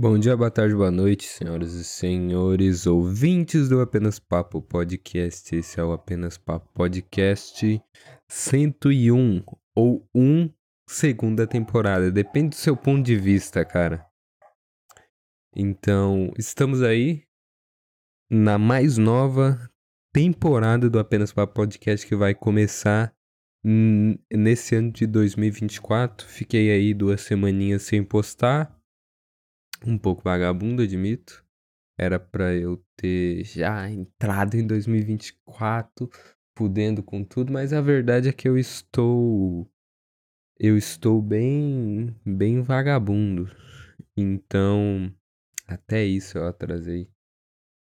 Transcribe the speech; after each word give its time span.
Bom 0.00 0.18
dia, 0.18 0.34
boa 0.34 0.50
tarde, 0.50 0.74
boa 0.74 0.90
noite, 0.90 1.26
senhoras 1.26 1.74
e 1.74 1.84
senhores, 1.84 2.86
ouvintes 2.86 3.68
do 3.68 3.82
Apenas 3.82 4.18
Papo 4.18 4.62
Podcast. 4.62 5.54
Esse 5.54 5.78
é 5.78 5.84
o 5.84 5.92
Apenas 5.92 6.38
Papo 6.38 6.72
Podcast 6.72 7.78
101 8.26 9.44
ou 9.76 10.08
1 10.14 10.50
segunda 10.88 11.46
temporada, 11.46 12.10
depende 12.10 12.48
do 12.48 12.54
seu 12.54 12.74
ponto 12.74 13.02
de 13.04 13.14
vista, 13.14 13.62
cara. 13.62 14.08
Então, 15.54 16.32
estamos 16.38 16.80
aí 16.80 17.24
na 18.30 18.56
mais 18.56 18.96
nova 18.96 19.70
temporada 20.14 20.88
do 20.88 20.98
Apenas 20.98 21.30
Papo 21.30 21.52
Podcast 21.52 22.06
que 22.06 22.16
vai 22.16 22.34
começar 22.34 23.14
nesse 24.32 24.74
ano 24.74 24.92
de 24.92 25.06
2024. 25.06 26.26
Fiquei 26.26 26.70
aí 26.70 26.94
duas 26.94 27.20
semaninhas 27.20 27.82
sem 27.82 28.02
postar 28.02 28.79
um 29.86 29.98
pouco 29.98 30.22
vagabundo, 30.22 30.82
admito. 30.82 31.44
Era 31.98 32.18
para 32.18 32.54
eu 32.54 32.82
ter 32.96 33.44
já 33.44 33.90
entrado 33.90 34.56
em 34.56 34.66
2024, 34.66 36.08
fudendo 36.56 37.02
com 37.02 37.22
tudo, 37.22 37.52
mas 37.52 37.72
a 37.72 37.80
verdade 37.80 38.28
é 38.28 38.32
que 38.32 38.48
eu 38.48 38.56
estou 38.58 39.70
eu 40.58 40.76
estou 40.76 41.22
bem 41.22 42.14
bem 42.24 42.62
vagabundo. 42.62 43.50
Então, 44.16 45.12
até 45.66 46.04
isso 46.04 46.38
eu 46.38 46.46
atrasei. 46.46 47.08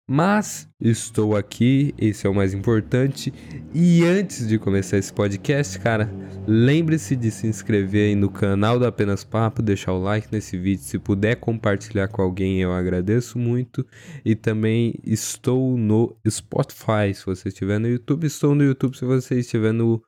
Mas 0.09 0.69
estou 0.79 1.35
aqui, 1.35 1.93
esse 1.97 2.25
é 2.25 2.29
o 2.29 2.33
mais 2.33 2.53
importante. 2.53 3.33
E 3.73 4.05
antes 4.05 4.47
de 4.47 4.57
começar 4.57 4.97
esse 4.97 5.11
podcast, 5.11 5.77
cara, 5.79 6.09
lembre-se 6.47 7.13
de 7.13 7.29
se 7.29 7.45
inscrever 7.45 8.07
aí 8.07 8.15
no 8.15 8.31
canal 8.31 8.79
do 8.79 8.85
Apenas 8.85 9.25
Papo, 9.25 9.61
deixar 9.61 9.91
o 9.91 10.01
like 10.01 10.29
nesse 10.31 10.57
vídeo. 10.57 10.81
Se 10.81 10.97
puder 10.97 11.35
compartilhar 11.35 12.07
com 12.07 12.21
alguém, 12.21 12.61
eu 12.61 12.71
agradeço 12.71 13.37
muito. 13.37 13.85
E 14.23 14.33
também 14.33 14.93
estou 15.03 15.77
no 15.77 16.15
Spotify. 16.25 17.13
Se 17.13 17.25
você 17.25 17.49
estiver 17.49 17.77
no 17.77 17.89
YouTube, 17.89 18.25
estou 18.25 18.55
no 18.55 18.63
YouTube. 18.63 18.97
Se 18.97 19.03
você 19.03 19.39
estiver 19.39 19.73
no 19.73 20.01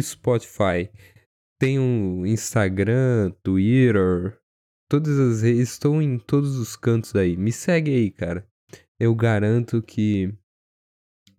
Spotify, 0.00 0.88
tenho 1.60 2.24
Instagram, 2.24 3.32
Twitter, 3.42 4.34
todas 4.88 5.18
as 5.18 5.42
redes, 5.42 5.68
estou 5.68 6.00
em 6.00 6.18
todos 6.18 6.56
os 6.56 6.74
cantos 6.74 7.14
aí. 7.14 7.36
Me 7.36 7.52
segue 7.52 7.94
aí, 7.94 8.10
cara 8.10 8.50
eu 9.02 9.16
garanto 9.16 9.82
que 9.82 10.32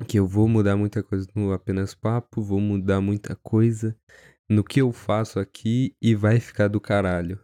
que 0.06 0.20
eu 0.20 0.28
vou 0.28 0.50
mudar 0.50 0.76
muita 0.76 1.02
coisa 1.02 1.26
no 1.34 1.54
apenas 1.54 1.96
papo, 1.96 2.42
vou 2.42 2.60
mudar 2.60 3.00
muita 3.00 3.38
coisa 3.38 3.98
no 4.50 4.66
que 4.66 4.82
eu 4.82 4.92
faço 4.92 5.40
aqui 5.40 5.96
e 6.02 6.14
vai 6.14 6.42
ficar 6.42 6.68
do 6.68 6.82
caralho. 6.82 7.42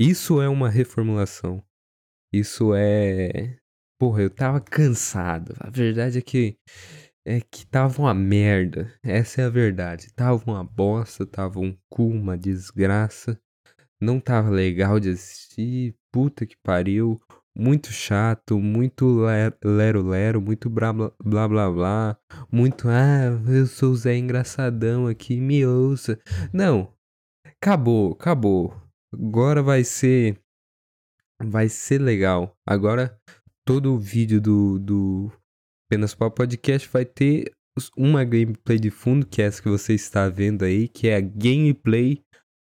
Isso 0.00 0.42
é 0.42 0.48
uma 0.48 0.68
reformulação. 0.68 1.64
Isso 2.32 2.74
é, 2.74 3.56
porra, 4.00 4.22
eu 4.22 4.30
tava 4.30 4.60
cansado. 4.60 5.54
A 5.60 5.70
verdade 5.70 6.18
é 6.18 6.22
que 6.22 6.56
é 7.24 7.40
que 7.40 7.64
tava 7.64 8.02
uma 8.02 8.14
merda. 8.14 8.92
Essa 9.00 9.42
é 9.42 9.44
a 9.44 9.48
verdade. 9.48 10.12
Tava 10.12 10.42
uma 10.44 10.64
bosta, 10.64 11.24
tava 11.24 11.60
um 11.60 11.78
cu, 11.88 12.08
uma 12.08 12.36
desgraça. 12.36 13.40
Não 14.00 14.18
tava 14.18 14.50
legal 14.50 14.98
de 14.98 15.10
assistir. 15.10 15.94
Puta 16.10 16.44
que 16.44 16.56
pariu 16.64 17.22
muito 17.56 17.92
chato, 17.92 18.58
muito 18.58 19.20
lero-lero, 19.62 20.40
muito 20.40 20.70
blá 20.70 20.92
blá, 20.92 21.12
blá 21.20 21.70
blá 21.70 22.18
muito 22.50 22.88
ah, 22.88 23.24
eu 23.46 23.66
sou 23.66 23.92
o 23.92 23.96
Zé 23.96 24.16
Engraçadão 24.16 25.06
aqui, 25.06 25.40
me 25.40 25.64
ouça. 25.66 26.18
Não, 26.52 26.92
acabou, 27.44 28.12
acabou. 28.12 28.74
Agora 29.12 29.62
vai 29.62 29.84
ser, 29.84 30.38
vai 31.42 31.68
ser 31.68 32.00
legal. 32.00 32.56
Agora 32.66 33.18
todo 33.64 33.94
o 33.94 33.98
vídeo 33.98 34.40
do, 34.40 34.78
do 34.78 35.32
Apenas 35.86 36.14
Pau 36.14 36.30
Podcast 36.30 36.88
vai 36.88 37.04
ter 37.04 37.52
uma 37.96 38.24
gameplay 38.24 38.78
de 38.78 38.90
fundo, 38.90 39.26
que 39.26 39.40
é 39.40 39.46
essa 39.46 39.62
que 39.62 39.68
você 39.68 39.94
está 39.94 40.28
vendo 40.28 40.64
aí, 40.64 40.88
que 40.88 41.08
é 41.08 41.16
a 41.16 41.20
gameplay 41.20 42.22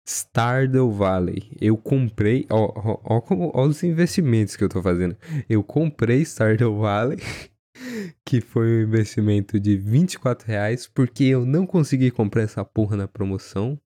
Stardew 0.09 0.91
Valley. 0.91 1.51
Eu 1.61 1.77
comprei, 1.77 2.47
ó, 2.49 2.73
ó, 2.75 3.01
ó, 3.05 3.21
como, 3.21 3.51
ó 3.55 3.67
os 3.67 3.83
investimentos 3.83 4.57
que 4.57 4.65
eu 4.65 4.69
tô 4.69 4.83
fazendo. 4.83 5.15
Eu 5.49 5.63
comprei 5.63 6.23
Stardew 6.23 6.79
Valley, 6.79 7.19
que 8.25 8.41
foi 8.41 8.67
um 8.67 8.83
investimento 8.83 9.61
de 9.61 9.77
24 9.77 10.49
reais, 10.49 10.89
porque 10.89 11.25
eu 11.25 11.45
não 11.45 11.67
consegui 11.67 12.11
comprar 12.11 12.43
essa 12.43 12.65
porra 12.65 12.97
na 12.97 13.07
promoção. 13.07 13.79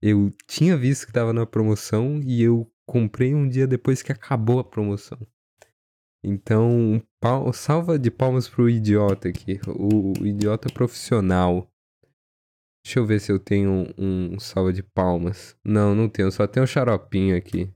Eu 0.00 0.30
tinha 0.46 0.74
visto 0.76 1.06
que 1.06 1.12
tava 1.12 1.34
na 1.34 1.44
promoção 1.44 2.18
e 2.24 2.42
eu 2.42 2.66
comprei 2.86 3.34
um 3.34 3.46
dia 3.46 3.66
depois 3.66 4.00
que 4.00 4.10
acabou 4.10 4.60
a 4.60 4.64
promoção. 4.64 5.18
Então, 6.24 7.02
salva 7.52 7.98
de 7.98 8.10
palmas 8.10 8.48
pro 8.48 8.70
idiota 8.70 9.28
aqui, 9.28 9.60
o, 9.66 10.20
o 10.20 10.26
idiota 10.26 10.72
profissional 10.72 11.70
Deixa 12.88 13.00
eu 13.00 13.06
ver 13.06 13.20
se 13.20 13.30
eu 13.30 13.38
tenho 13.38 13.70
um, 13.98 14.34
um 14.34 14.40
salva 14.40 14.72
de 14.72 14.82
palmas. 14.82 15.54
Não, 15.62 15.94
não 15.94 16.08
tenho, 16.08 16.32
só 16.32 16.46
tem 16.46 16.62
um 16.62 16.66
xaropinho 16.66 17.36
aqui. 17.36 17.70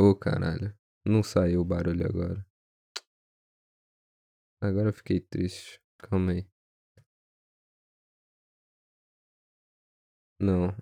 Ô 0.00 0.08
oh, 0.10 0.16
caralho, 0.16 0.74
não 1.04 1.22
saiu 1.22 1.60
o 1.60 1.64
barulho 1.66 2.06
agora. 2.06 2.46
Agora 4.62 4.88
eu 4.88 4.92
fiquei 4.94 5.20
triste. 5.20 5.78
Calma 5.98 6.32
aí. 6.32 6.46
Não. 10.40 10.74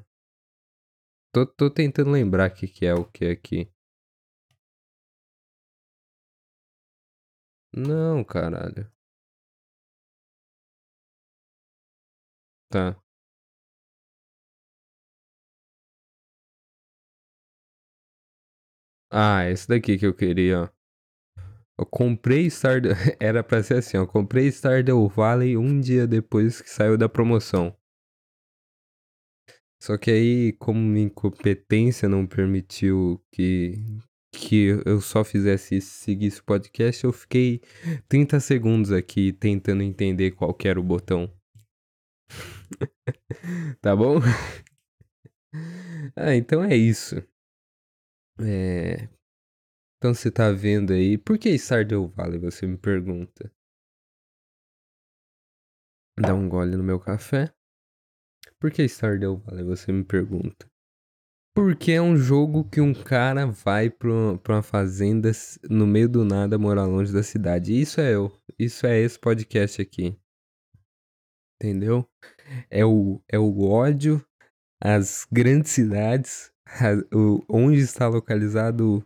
Tô, 1.33 1.45
tô 1.45 1.69
tentando 1.69 2.13
lembrar 2.13 2.51
o 2.51 2.55
que, 2.55 2.69
que 2.69 2.87
é 2.87 2.95
o 2.95 3.05
que 3.05 3.25
aqui. 3.25 3.69
Não, 7.75 8.23
caralho. 8.25 8.93
Tá. 12.71 13.03
Ah, 19.11 19.45
esse 19.51 19.69
daqui 19.69 19.99
que 19.99 20.07
eu 20.07 20.15
queria, 20.15 20.63
ó. 20.65 20.69
Eu 21.79 21.87
comprei 21.87 22.47
Stardew... 22.51 22.93
Era 23.21 23.43
pra 23.43 23.63
ser 23.63 23.79
assim, 23.79 23.97
ó. 23.97 24.07
Comprei 24.07 24.49
Stardew 24.51 25.09
Valley 25.09 25.57
um 25.57 25.81
dia 25.81 26.07
depois 26.07 26.61
que 26.61 26.69
saiu 26.71 26.97
da 26.99 27.09
promoção. 27.09 27.75
Só 29.81 29.97
que 29.99 30.11
aí, 30.11 30.53
como 30.59 30.79
minha 30.81 31.07
incompetência 31.07 32.09
não 32.09 32.27
permitiu 32.27 33.21
que, 33.33 33.75
que 34.49 34.83
eu 34.85 35.01
só 35.01 35.23
fizesse 35.23 35.77
isso, 35.77 35.91
seguisse 35.91 36.41
o 36.41 36.45
podcast, 36.45 37.05
eu 37.05 37.13
fiquei 37.13 37.61
30 38.09 38.41
segundos 38.41 38.91
aqui 38.91 39.33
tentando 39.33 39.83
entender 39.83 40.33
qual 40.33 40.57
era 40.65 40.81
o 40.81 40.83
botão. 40.83 41.33
tá 43.81 43.95
bom? 43.95 44.17
ah, 46.17 46.35
então 46.35 46.65
é 46.65 46.75
isso. 46.75 47.17
É... 48.41 49.09
Então 49.99 50.13
você 50.13 50.31
tá 50.31 50.51
vendo 50.51 50.93
aí. 50.93 51.17
Por 51.17 51.39
que 51.39 51.57
Stardew 51.57 52.09
Valley, 52.09 52.39
você 52.39 52.67
me 52.67 52.77
pergunta? 52.77 53.53
Dá 56.19 56.35
um 56.35 56.49
gole 56.49 56.77
no 56.77 56.83
meu 56.83 56.99
café. 56.99 57.55
Por 58.59 58.73
que 58.73 58.83
Stardew 58.89 59.39
Valley, 59.39 59.65
você 59.65 59.93
me 59.93 60.05
pergunta? 60.05 60.72
Porque 61.55 61.93
é 61.93 62.01
um 62.01 62.17
jogo 62.17 62.65
que 62.65 62.81
um 62.81 62.95
cara 62.95 63.47
vai 63.47 63.91
pra 63.91 64.11
uma, 64.11 64.39
pra 64.39 64.57
uma 64.57 64.63
fazenda 64.63 65.31
no 65.69 65.87
meio 65.87 66.09
do 66.09 66.25
nada 66.25 66.59
morar 66.59 66.87
longe 66.87 67.13
da 67.13 67.23
cidade. 67.23 67.79
Isso 67.79 68.01
é 68.01 68.15
eu. 68.15 68.33
Isso 68.59 68.87
é 68.87 68.99
esse 68.99 69.19
podcast 69.19 69.83
aqui. 69.83 70.17
Entendeu? 71.61 72.09
É 72.71 72.85
o, 72.85 73.23
é 73.29 73.39
o 73.39 73.61
ódio 73.63 74.25
às 74.83 75.27
grandes 75.31 75.73
cidades, 75.73 76.51
a, 76.67 77.17
o, 77.17 77.45
onde 77.49 77.81
está 77.81 78.09
localizado 78.09 79.05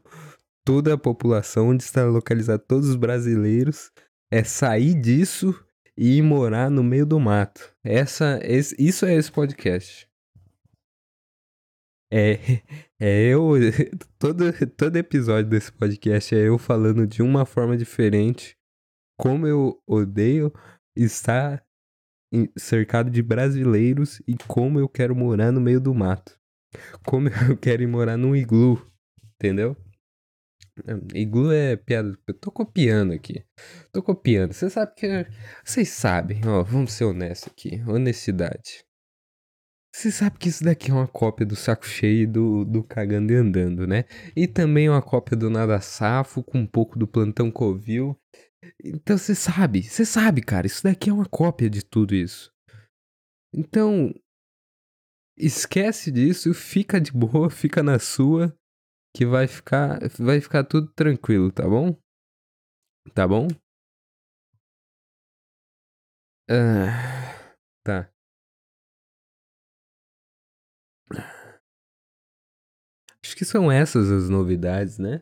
toda 0.64 0.94
a 0.94 0.99
população, 0.99 1.70
onde 1.70 1.82
está 1.82 2.04
localizado 2.04 2.62
todos 2.66 2.88
os 2.88 2.96
brasileiros. 2.96 3.90
É 4.32 4.44
sair 4.44 4.94
disso 4.94 5.54
e 5.96 6.19
ir 6.19 6.22
morar 6.22 6.70
no 6.70 6.82
meio 6.84 7.06
do 7.06 7.19
mato. 7.19 7.75
Essa, 7.84 8.38
esse, 8.42 8.75
isso 8.78 9.04
é 9.04 9.14
esse 9.14 9.32
podcast. 9.32 10.08
É, 12.12 12.62
é 13.00 13.28
eu. 13.28 13.52
Todo, 14.18 14.44
todo 14.76 14.96
episódio 14.96 15.50
desse 15.50 15.72
podcast 15.72 16.34
é 16.34 16.48
eu 16.48 16.56
falando 16.58 17.06
de 17.06 17.22
uma 17.22 17.44
forma 17.44 17.76
diferente 17.76 18.56
como 19.18 19.46
eu 19.46 19.80
odeio 19.86 20.52
estar 20.96 21.64
cercado 22.58 23.10
de 23.10 23.22
brasileiros 23.22 24.20
e 24.26 24.36
como 24.46 24.78
eu 24.78 24.88
quero 24.88 25.14
morar 25.14 25.52
no 25.52 25.60
meio 25.60 25.80
do 25.80 25.94
mato. 25.94 26.38
Como 27.04 27.28
eu 27.28 27.56
quero 27.60 27.82
ir 27.82 27.86
morar 27.86 28.16
num 28.16 28.34
iglu, 28.34 28.80
entendeu? 29.34 29.76
Iglu 31.14 31.52
é 31.52 31.76
piada. 31.76 32.18
Eu 32.26 32.34
tô 32.34 32.50
copiando 32.50 33.12
aqui. 33.12 33.44
Tô 33.92 34.02
copiando. 34.02 34.52
Você 34.52 34.68
sabe 34.68 34.94
que. 34.94 35.26
Vocês 35.64 35.88
sabem, 35.88 36.40
ó. 36.46 36.62
Vamos 36.62 36.92
ser 36.92 37.04
honestos 37.04 37.50
aqui. 37.50 37.82
Honestidade. 37.86 38.85
Você 39.96 40.10
sabe 40.10 40.38
que 40.38 40.50
isso 40.50 40.62
daqui 40.62 40.90
é 40.90 40.94
uma 40.94 41.08
cópia 41.08 41.46
do 41.46 41.56
saco 41.56 41.87
cheio 41.87 42.31
do, 42.31 42.66
do 42.66 42.84
cagando 42.84 43.32
e 43.32 43.37
andando, 43.37 43.87
né? 43.87 44.04
E 44.37 44.46
também 44.46 44.90
uma 44.90 45.00
cópia 45.00 45.34
do 45.34 45.48
Nada 45.48 45.81
Safo 45.81 46.44
com 46.44 46.58
um 46.58 46.66
pouco 46.66 46.98
do 46.98 47.08
Plantão 47.08 47.50
Covil. 47.50 48.14
Então 48.84 49.16
você 49.16 49.34
sabe, 49.34 49.82
você 49.82 50.04
sabe, 50.04 50.43
cara, 50.43 50.66
isso 50.66 50.82
daqui 50.82 51.08
é 51.08 51.12
uma 51.14 51.25
cópia 51.25 51.70
de 51.70 51.82
tudo 51.82 52.14
isso. 52.14 52.52
Então, 53.54 54.12
esquece 55.34 56.10
disso, 56.12 56.52
fica 56.52 57.00
de 57.00 57.10
boa, 57.10 57.49
fica 57.49 57.82
na 57.82 57.99
sua, 57.99 58.54
que 59.16 59.25
vai 59.25 59.46
ficar, 59.46 59.99
vai 60.19 60.42
ficar 60.42 60.62
tudo 60.64 60.92
tranquilo, 60.92 61.50
tá 61.50 61.66
bom? 61.66 61.96
Tá 63.14 63.26
bom? 63.26 63.49
Ah, 66.50 67.56
tá. 67.82 68.15
Acho 73.36 73.40
que 73.40 73.44
são 73.44 73.70
essas 73.70 74.10
as 74.10 74.30
novidades, 74.30 74.96
né? 74.96 75.20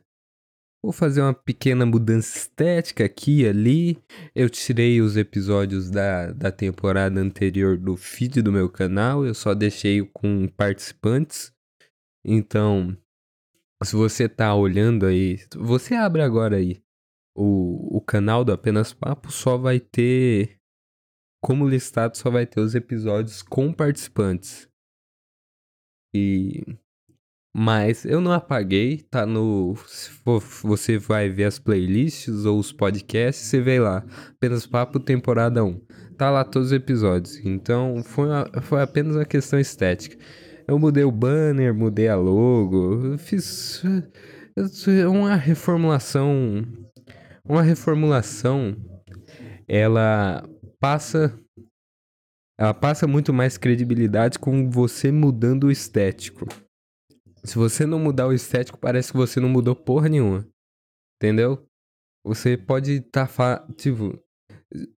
Vou 0.81 0.93
fazer 0.93 1.21
uma 1.21 1.35
pequena 1.35 1.85
mudança 1.85 2.39
estética 2.39 3.05
aqui 3.05 3.41
e 3.41 3.49
ali. 3.49 3.99
Eu 4.33 4.49
tirei 4.49 5.01
os 5.01 5.17
episódios 5.17 5.91
da, 5.91 6.31
da 6.31 6.53
temporada 6.53 7.21
anterior 7.21 7.77
do 7.77 7.97
feed 7.97 8.41
do 8.41 8.53
meu 8.53 8.71
canal. 8.71 9.27
Eu 9.27 9.35
só 9.35 9.53
deixei 9.53 10.01
com 10.13 10.47
participantes. 10.47 11.53
Então, 12.25 12.97
se 13.83 13.97
você 13.97 14.29
tá 14.29 14.55
olhando 14.55 15.07
aí, 15.07 15.41
você 15.57 15.97
abre 15.97 16.23
agora 16.23 16.59
aí 16.59 16.81
o, 17.35 17.97
o 17.97 18.01
canal 18.01 18.45
do 18.45 18.53
Apenas 18.53 18.93
Papo, 18.93 19.33
só 19.33 19.59
vai 19.59 19.81
ter. 19.81 20.61
Como 21.43 21.69
listado, 21.69 22.17
só 22.17 22.31
vai 22.31 22.47
ter 22.47 22.61
os 22.61 22.77
episódios 22.77 23.43
com 23.43 23.73
participantes. 23.73 24.69
E 26.15 26.63
mas 27.57 28.05
eu 28.05 28.21
não 28.21 28.33
apaguei, 28.33 28.99
tá 29.09 29.25
no. 29.25 29.77
Se 29.87 30.11
for, 30.11 30.43
você 30.63 30.99
vai 30.99 31.29
ver 31.29 31.45
as 31.45 31.57
playlists 31.57 32.45
ou 32.45 32.59
os 32.59 32.73
podcasts, 32.73 33.47
você 33.47 33.61
vê 33.61 33.79
lá. 33.79 34.05
Apenas 34.31 34.67
Papo 34.67 34.99
Temporada 34.99 35.63
1. 35.63 35.81
Tá 36.19 36.33
lá 36.33 36.43
todos 36.45 36.69
os 36.69 36.73
episódios. 36.73 37.39
Então 37.45 38.03
foi, 38.03 38.27
uma, 38.27 38.51
foi 38.61 38.83
apenas 38.83 39.15
uma 39.15 39.25
questão 39.25 39.61
estética. 39.61 40.17
Eu 40.67 40.81
mudei 40.81 41.05
o 41.05 41.13
banner, 41.13 41.73
mudei 41.73 42.09
a 42.09 42.17
logo, 42.17 43.17
fiz 43.19 43.85
uma 45.09 45.37
reformulação. 45.37 46.65
Uma 47.49 47.63
reformulação. 47.63 48.77
Ela 49.69 50.43
passa. 50.81 51.39
Ela 52.59 52.75
passa 52.75 53.07
muito 53.07 53.33
mais 53.33 53.57
credibilidade 53.57 54.41
com 54.41 54.69
você 54.69 55.13
mudando 55.13 55.65
o 55.65 55.71
estético. 55.71 56.47
Se 57.45 57.57
você 57.57 57.85
não 57.87 57.99
mudar 57.99 58.27
o 58.27 58.33
estético, 58.33 58.79
parece 58.79 59.13
que 59.13 59.19
você 59.19 59.39
não 59.39 59.49
mudou 59.49 59.77
porra 59.77 60.09
nenhuma. 60.09 60.47
Entendeu? 61.17 61.67
Você 62.25 62.57
pode 62.57 62.93
estar. 62.93 63.29
Tá 63.29 63.67
tipo, 63.77 64.19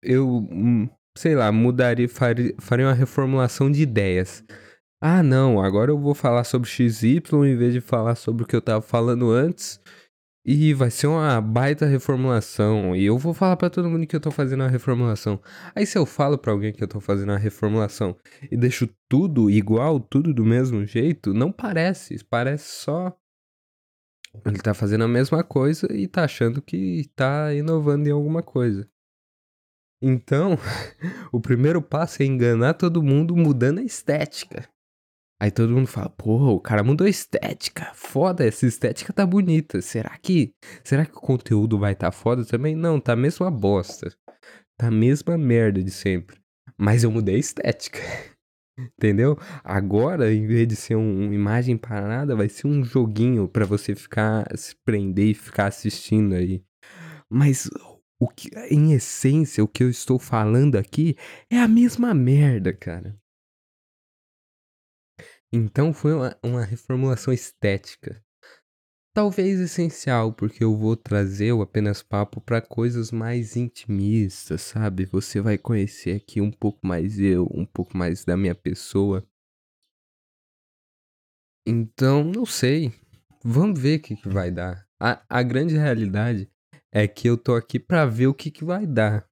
eu, 0.02 0.28
hum, 0.28 0.88
sei 1.16 1.34
lá, 1.34 1.50
mudaria, 1.50 2.08
faria, 2.08 2.54
faria 2.60 2.86
uma 2.86 2.94
reformulação 2.94 3.70
de 3.70 3.82
ideias. 3.82 4.44
Ah, 5.00 5.22
não, 5.22 5.62
agora 5.62 5.90
eu 5.90 5.98
vou 5.98 6.14
falar 6.14 6.44
sobre 6.44 6.68
XY 6.68 7.22
em 7.44 7.56
vez 7.56 7.72
de 7.74 7.80
falar 7.80 8.14
sobre 8.14 8.44
o 8.44 8.46
que 8.46 8.56
eu 8.56 8.62
tava 8.62 8.80
falando 8.80 9.30
antes. 9.30 9.80
E 10.48 10.72
vai 10.72 10.92
ser 10.92 11.08
uma 11.08 11.40
baita 11.40 11.86
reformulação. 11.86 12.94
E 12.94 13.04
eu 13.04 13.18
vou 13.18 13.34
falar 13.34 13.56
para 13.56 13.68
todo 13.68 13.90
mundo 13.90 14.06
que 14.06 14.14
eu 14.14 14.20
tô 14.20 14.30
fazendo 14.30 14.62
a 14.62 14.68
reformulação. 14.68 15.42
Aí 15.74 15.84
se 15.84 15.98
eu 15.98 16.06
falo 16.06 16.38
para 16.38 16.52
alguém 16.52 16.72
que 16.72 16.84
eu 16.84 16.86
tô 16.86 17.00
fazendo 17.00 17.32
a 17.32 17.36
reformulação 17.36 18.16
e 18.48 18.56
deixo 18.56 18.88
tudo 19.08 19.50
igual, 19.50 19.98
tudo 19.98 20.32
do 20.32 20.44
mesmo 20.44 20.86
jeito, 20.86 21.34
não 21.34 21.50
parece. 21.50 22.22
Parece 22.24 22.70
só. 22.70 23.18
Ele 24.44 24.58
tá 24.58 24.72
fazendo 24.72 25.02
a 25.02 25.08
mesma 25.08 25.42
coisa 25.42 25.92
e 25.92 26.06
tá 26.06 26.22
achando 26.22 26.62
que 26.62 27.10
tá 27.16 27.52
inovando 27.52 28.08
em 28.08 28.12
alguma 28.12 28.40
coisa. 28.40 28.88
Então, 30.00 30.56
o 31.32 31.40
primeiro 31.40 31.82
passo 31.82 32.22
é 32.22 32.26
enganar 32.26 32.74
todo 32.74 33.02
mundo 33.02 33.34
mudando 33.34 33.80
a 33.80 33.82
estética. 33.82 34.68
Aí 35.38 35.50
todo 35.50 35.72
mundo 35.72 35.86
fala, 35.86 36.08
porra, 36.08 36.50
o 36.50 36.60
cara 36.60 36.82
mudou 36.82 37.06
a 37.06 37.10
estética. 37.10 37.90
Foda, 37.94 38.46
essa 38.46 38.66
estética 38.66 39.12
tá 39.12 39.26
bonita. 39.26 39.82
Será 39.82 40.16
que. 40.18 40.54
Será 40.82 41.04
que 41.04 41.16
o 41.16 41.20
conteúdo 41.20 41.78
vai 41.78 41.94
tá 41.94 42.10
foda 42.10 42.44
também? 42.44 42.74
Não, 42.74 42.98
tá 42.98 43.14
mesmo 43.14 43.44
uma 43.44 43.50
bosta. 43.50 44.10
Tá 44.78 44.88
a 44.88 44.90
mesma 44.90 45.36
merda 45.36 45.82
de 45.82 45.90
sempre. 45.90 46.38
Mas 46.78 47.04
eu 47.04 47.10
mudei 47.10 47.36
a 47.36 47.38
estética. 47.38 48.00
Entendeu? 48.78 49.38
Agora, 49.62 50.32
em 50.32 50.46
vez 50.46 50.68
de 50.68 50.76
ser 50.76 50.96
um, 50.96 51.24
uma 51.26 51.34
imagem 51.34 51.76
parada, 51.76 52.36
vai 52.36 52.48
ser 52.48 52.66
um 52.66 52.84
joguinho 52.84 53.48
para 53.48 53.64
você 53.64 53.94
ficar 53.94 54.46
se 54.56 54.74
prender 54.84 55.28
e 55.28 55.34
ficar 55.34 55.66
assistindo 55.66 56.34
aí. 56.34 56.62
Mas 57.28 57.70
o 58.18 58.28
que, 58.28 58.50
em 58.70 58.92
essência, 58.92 59.62
o 59.62 59.68
que 59.68 59.82
eu 59.82 59.90
estou 59.90 60.18
falando 60.18 60.76
aqui 60.76 61.16
é 61.50 61.58
a 61.58 61.68
mesma 61.68 62.14
merda, 62.14 62.72
cara. 62.72 63.16
Então 65.52 65.92
foi 65.92 66.12
uma, 66.12 66.36
uma 66.42 66.64
reformulação 66.64 67.32
estética. 67.32 68.22
Talvez 69.14 69.58
essencial, 69.58 70.32
porque 70.32 70.62
eu 70.62 70.76
vou 70.76 70.94
trazer 70.94 71.52
o 71.52 71.62
apenas 71.62 72.02
papo 72.02 72.38
para 72.38 72.60
coisas 72.60 73.10
mais 73.10 73.56
intimistas, 73.56 74.60
sabe? 74.60 75.06
Você 75.06 75.40
vai 75.40 75.56
conhecer 75.56 76.16
aqui 76.16 76.40
um 76.40 76.50
pouco 76.50 76.86
mais 76.86 77.18
eu, 77.18 77.48
um 77.54 77.64
pouco 77.64 77.96
mais 77.96 78.24
da 78.26 78.36
minha 78.36 78.54
pessoa. 78.54 79.26
Então, 81.66 82.22
não 82.22 82.44
sei. 82.44 82.92
Vamos 83.42 83.80
ver 83.80 83.98
o 83.98 84.02
que, 84.02 84.16
que 84.16 84.28
vai 84.28 84.50
dar. 84.50 84.86
A, 85.00 85.24
a 85.28 85.42
grande 85.42 85.76
realidade 85.76 86.50
é 86.92 87.08
que 87.08 87.28
eu 87.28 87.38
tô 87.38 87.54
aqui 87.54 87.78
para 87.78 88.04
ver 88.04 88.26
o 88.26 88.34
que, 88.34 88.50
que 88.50 88.64
vai 88.64 88.86
dar. 88.86 89.26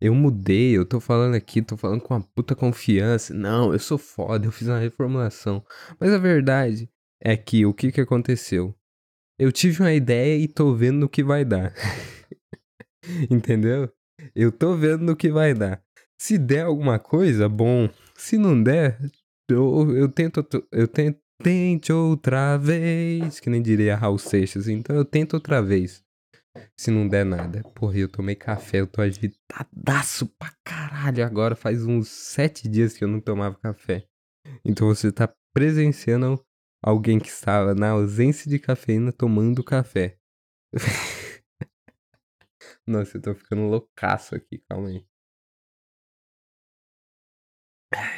Eu 0.00 0.14
mudei, 0.14 0.76
eu 0.76 0.86
tô 0.86 1.00
falando 1.00 1.34
aqui, 1.34 1.60
tô 1.60 1.76
falando 1.76 2.00
com 2.00 2.14
uma 2.14 2.22
puta 2.22 2.54
confiança. 2.54 3.34
Não, 3.34 3.72
eu 3.72 3.78
sou 3.80 3.98
foda, 3.98 4.46
eu 4.46 4.52
fiz 4.52 4.68
uma 4.68 4.78
reformulação. 4.78 5.64
Mas 5.98 6.12
a 6.12 6.18
verdade 6.18 6.88
é 7.20 7.36
que 7.36 7.66
o 7.66 7.74
que 7.74 7.90
que 7.90 8.00
aconteceu? 8.00 8.74
Eu 9.38 9.50
tive 9.50 9.82
uma 9.82 9.92
ideia 9.92 10.36
e 10.36 10.46
tô 10.46 10.74
vendo 10.74 10.98
no 10.98 11.08
que 11.08 11.24
vai 11.24 11.44
dar. 11.44 11.74
Entendeu? 13.30 13.92
Eu 14.34 14.52
tô 14.52 14.76
vendo 14.76 15.04
no 15.04 15.16
que 15.16 15.30
vai 15.30 15.52
dar. 15.52 15.82
Se 16.16 16.38
der 16.38 16.62
alguma 16.62 16.98
coisa, 16.98 17.48
bom. 17.48 17.88
Se 18.14 18.38
não 18.38 18.60
der, 18.60 19.00
eu, 19.48 19.96
eu 19.96 20.08
tento. 20.08 20.46
Eu 20.70 20.86
tento. 20.88 21.18
Tente 21.40 21.92
outra 21.92 22.56
vez. 22.56 23.38
Que 23.38 23.48
nem 23.48 23.62
diria 23.62 23.94
Raul 23.94 24.18
Seixas. 24.18 24.66
Então 24.66 24.96
eu 24.96 25.04
tento 25.04 25.34
outra 25.34 25.62
vez 25.62 26.04
se 26.76 26.90
não 26.90 27.08
der 27.08 27.24
nada. 27.24 27.62
Porra, 27.74 27.98
eu 27.98 28.08
tomei 28.08 28.34
café, 28.34 28.80
eu 28.80 28.86
tô 28.86 29.00
agitadaço 29.00 30.26
pra 30.38 30.52
caralho. 30.64 31.24
Agora 31.24 31.54
faz 31.56 31.84
uns 31.84 32.08
sete 32.08 32.68
dias 32.68 32.96
que 32.96 33.04
eu 33.04 33.08
não 33.08 33.20
tomava 33.20 33.58
café. 33.58 34.06
Então 34.64 34.86
você 34.86 35.12
tá 35.12 35.32
presenciando 35.52 36.44
alguém 36.82 37.18
que 37.18 37.28
estava 37.28 37.74
na 37.74 37.90
ausência 37.90 38.50
de 38.50 38.58
cafeína 38.58 39.12
tomando 39.12 39.64
café. 39.64 40.18
Nossa, 42.86 43.18
eu 43.18 43.22
tô 43.22 43.34
ficando 43.34 43.62
loucaço 43.62 44.34
aqui, 44.34 44.58
calma 44.68 44.88
aí. 44.88 45.06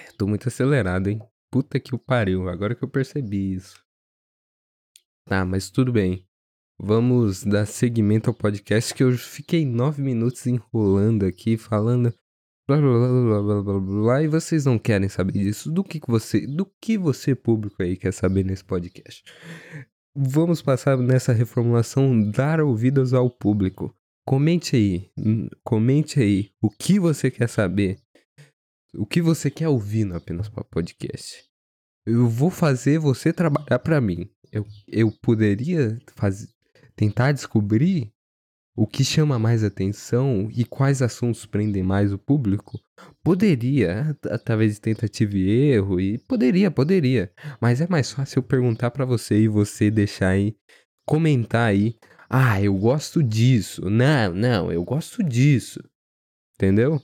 Eu 0.07 0.17
tô 0.17 0.27
muito 0.27 0.49
acelerado, 0.49 1.09
hein? 1.09 1.21
Puta 1.51 1.81
que 1.81 1.95
o 1.95 1.99
pariu, 1.99 2.49
agora 2.49 2.75
que 2.75 2.85
eu 2.85 2.89
percebi 2.89 3.55
isso. 3.55 3.85
Tá, 5.25 5.45
mas 5.45 5.71
tudo 5.71 5.93
bem. 5.93 6.30
Vamos 6.83 7.45
dar 7.45 7.67
seguimento 7.67 8.31
ao 8.31 8.35
podcast 8.35 8.95
que 8.95 9.03
eu 9.03 9.13
fiquei 9.13 9.67
nove 9.67 10.01
minutos 10.01 10.47
enrolando 10.47 11.27
aqui, 11.27 11.59
falando 11.59 12.11
blá 12.67 12.79
blá 12.79 12.89
blá 12.89 13.43
blá 13.43 13.63
blá 13.63 13.81
blá, 13.81 14.23
e 14.23 14.29
vocês 14.29 14.65
não 14.65 14.79
querem 14.79 15.07
saber 15.07 15.35
disso. 15.35 15.71
Do 15.71 15.85
que, 15.85 16.01
que 16.01 16.11
você, 16.11 16.47
do 16.47 16.65
que 16.81 16.97
você 16.97 17.35
público 17.35 17.83
aí 17.83 17.99
quer 17.99 18.15
saber 18.15 18.47
nesse 18.47 18.65
podcast? 18.65 19.23
Vamos 20.17 20.63
passar 20.63 20.97
nessa 20.97 21.35
reformulação 21.35 22.31
dar 22.31 22.63
ouvidos 22.63 23.13
ao 23.13 23.29
público. 23.29 23.95
Comente 24.27 24.75
aí, 24.75 25.11
comente 25.63 26.19
aí 26.19 26.51
o 26.63 26.71
que 26.71 26.99
você 26.99 27.31
quer 27.31 27.51
saber, 27.51 27.99
o 28.95 29.05
que 29.05 29.21
você 29.21 29.51
quer 29.51 29.69
ouvir 29.69 30.07
no 30.07 30.17
apenas 30.17 30.49
para 30.49 30.65
podcast. 30.65 31.45
Eu 32.07 32.27
vou 32.27 32.49
fazer 32.49 32.99
você 32.99 33.35
trabalhar 33.35 33.79
para 33.81 34.01
mim. 34.01 34.31
Eu, 34.51 34.67
eu 34.89 35.13
poderia 35.13 36.01
fazer, 36.17 36.49
tentar 37.01 37.33
descobrir 37.33 38.13
o 38.77 38.87
que 38.87 39.03
chama 39.03 39.39
mais 39.39 39.65
atenção 39.65 40.51
e 40.55 40.67
quais 40.67 41.01
assuntos 41.01 41.47
prendem 41.47 41.83
mais 41.83 42.13
o 42.13 42.19
público, 42.19 42.79
poderia, 43.23 44.15
através 44.27 44.75
de 44.75 44.83
tentativa 44.83 45.35
e 45.35 45.49
erro, 45.49 45.99
e 45.99 46.19
poderia, 46.19 46.71
poderia. 46.71 47.33
Mas 47.59 47.81
é 47.81 47.89
mais 47.89 48.13
fácil 48.13 48.41
eu 48.41 48.43
perguntar 48.43 48.91
para 48.91 49.07
você 49.07 49.41
e 49.41 49.49
você 49.49 49.91
deixar 49.91 50.29
aí, 50.29 50.55
comentar 51.07 51.71
aí. 51.71 51.99
Ah, 52.29 52.61
eu 52.61 52.77
gosto 52.77 53.23
disso. 53.23 53.89
Não, 53.89 54.35
não, 54.35 54.71
eu 54.71 54.85
gosto 54.85 55.23
disso. 55.23 55.81
Entendeu? 56.55 57.01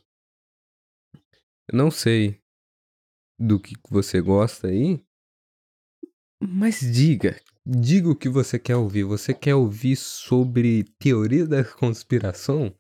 Eu 1.73 1.79
não 1.79 1.91
sei. 1.91 2.39
do 3.39 3.59
que 3.59 3.75
você 3.89 4.21
gosta 4.21 4.69
aí. 4.69 5.03
Mas 6.39 6.81
diga, 6.81 7.41
diga 7.67 8.09
o 8.09 8.17
que 8.17 8.29
você 8.29 8.59
quer 8.59 8.77
ouvir. 8.77 9.03
Você 9.05 9.35
quer 9.35 9.55
ouvir 9.57 9.97
sobre 9.97 10.85
teoria 10.99 11.47
da 11.47 11.65
conspiração? 11.65 12.73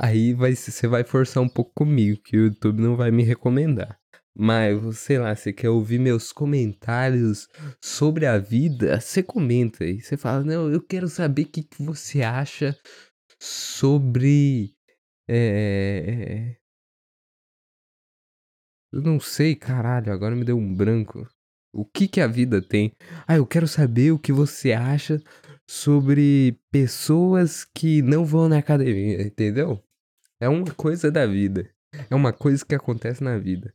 Aí 0.00 0.34
vai, 0.34 0.56
você 0.56 0.88
vai 0.88 1.04
forçar 1.04 1.42
um 1.42 1.48
pouco 1.48 1.72
comigo, 1.74 2.20
que 2.22 2.36
o 2.36 2.46
YouTube 2.46 2.82
não 2.82 2.96
vai 2.96 3.12
me 3.12 3.22
recomendar. 3.22 4.00
Mas, 4.34 4.98
sei 4.98 5.18
lá, 5.18 5.36
você 5.36 5.52
quer 5.52 5.68
ouvir 5.68 6.00
meus 6.00 6.32
comentários 6.32 7.48
sobre 7.80 8.26
a 8.26 8.38
vida? 8.38 9.00
Você 9.00 9.22
comenta 9.22 9.84
aí. 9.84 10.00
Você 10.00 10.16
fala, 10.16 10.42
não, 10.42 10.72
eu 10.72 10.82
quero 10.82 11.06
saber 11.06 11.42
o 11.42 11.48
que, 11.48 11.62
que 11.62 11.82
você 11.82 12.22
acha 12.22 12.76
sobre. 13.38 14.74
É... 15.28 16.56
Eu 18.92 19.00
não 19.02 19.20
sei, 19.20 19.54
caralho, 19.54 20.12
agora 20.12 20.34
me 20.34 20.44
deu 20.44 20.56
um 20.56 20.74
branco. 20.74 21.26
O 21.72 21.84
que 21.86 22.06
que 22.06 22.20
a 22.20 22.26
vida 22.26 22.60
tem? 22.60 22.92
Ah, 23.26 23.36
eu 23.36 23.46
quero 23.46 23.66
saber 23.66 24.12
o 24.12 24.18
que 24.18 24.32
você 24.32 24.72
acha 24.72 25.22
sobre 25.66 26.58
pessoas 26.70 27.64
que 27.64 28.02
não 28.02 28.24
vão 28.24 28.48
na 28.48 28.58
academia, 28.58 29.22
entendeu? 29.22 29.82
É 30.38 30.48
uma 30.48 30.74
coisa 30.74 31.10
da 31.10 31.26
vida. 31.26 31.70
É 32.10 32.14
uma 32.14 32.32
coisa 32.32 32.64
que 32.64 32.74
acontece 32.74 33.22
na 33.24 33.38
vida. 33.38 33.74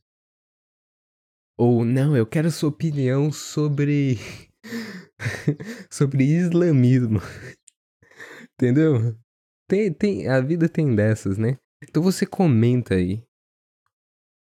Ou 1.58 1.84
não, 1.84 2.16
eu 2.16 2.28
quero 2.28 2.52
sua 2.52 2.70
opinião 2.70 3.32
sobre 3.32 4.18
sobre 5.90 6.24
islamismo. 6.24 7.20
Entendeu? 8.54 9.16
Tem, 9.68 9.92
tem, 9.92 10.28
a 10.28 10.40
vida 10.40 10.70
tem 10.70 10.96
dessas, 10.96 11.38
né? 11.38 11.58
Então 11.84 12.02
você 12.02 12.26
comenta 12.26 12.96
aí. 12.96 13.24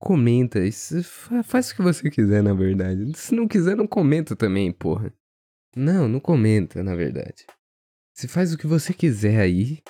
Comenta. 0.01 0.59
Isso, 0.59 1.03
faz 1.43 1.69
o 1.69 1.75
que 1.75 1.81
você 1.83 2.09
quiser, 2.09 2.41
na 2.41 2.55
verdade. 2.55 3.15
Se 3.15 3.35
não 3.35 3.47
quiser, 3.47 3.75
não 3.75 3.85
comenta 3.85 4.35
também, 4.35 4.71
porra. 4.71 5.13
Não, 5.75 6.07
não 6.07 6.19
comenta, 6.19 6.83
na 6.83 6.95
verdade. 6.95 7.45
Você 8.13 8.27
faz 8.27 8.51
o 8.51 8.57
que 8.57 8.65
você 8.65 8.93
quiser 8.93 9.39
aí. 9.39 9.81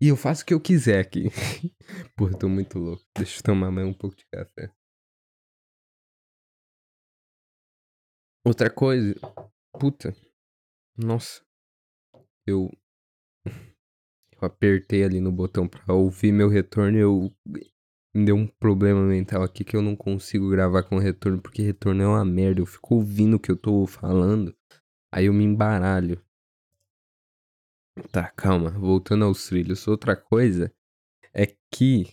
E 0.00 0.08
eu 0.08 0.16
faço 0.16 0.42
o 0.42 0.46
que 0.46 0.52
eu 0.52 0.60
quiser 0.60 0.98
aqui. 0.98 1.28
porra, 2.16 2.36
tô 2.36 2.48
muito 2.48 2.76
louco. 2.76 3.04
Deixa 3.16 3.38
eu 3.38 3.42
tomar 3.44 3.70
mais 3.70 3.86
um 3.86 3.94
pouco 3.94 4.16
de 4.16 4.26
café. 4.26 4.68
Outra 8.44 8.68
coisa. 8.68 9.14
Puta. 9.78 10.12
Nossa. 10.96 11.40
Eu. 12.44 12.68
Eu 14.34 14.48
apertei 14.48 15.04
ali 15.04 15.20
no 15.20 15.30
botão 15.30 15.68
pra 15.68 15.94
ouvir 15.94 16.32
meu 16.32 16.48
retorno 16.48 16.98
e 16.98 17.00
eu. 17.00 17.32
Me 18.14 18.26
deu 18.26 18.36
um 18.36 18.46
problema 18.46 19.02
mental 19.02 19.42
aqui 19.42 19.64
que 19.64 19.76
eu 19.76 19.82
não 19.82 19.96
consigo 19.96 20.50
gravar 20.50 20.82
com 20.82 20.98
retorno, 20.98 21.40
porque 21.40 21.62
retorno 21.62 22.02
é 22.02 22.06
uma 22.06 22.24
merda. 22.24 22.60
Eu 22.60 22.66
fico 22.66 22.96
ouvindo 22.96 23.36
o 23.36 23.40
que 23.40 23.50
eu 23.50 23.56
tô 23.56 23.86
falando, 23.86 24.54
aí 25.10 25.26
eu 25.26 25.32
me 25.32 25.44
embaralho. 25.44 26.22
Tá, 28.10 28.30
calma. 28.30 28.70
Voltando 28.70 29.24
aos 29.24 29.46
trilhos. 29.46 29.86
Outra 29.86 30.16
coisa 30.16 30.72
é 31.34 31.54
que 31.70 32.06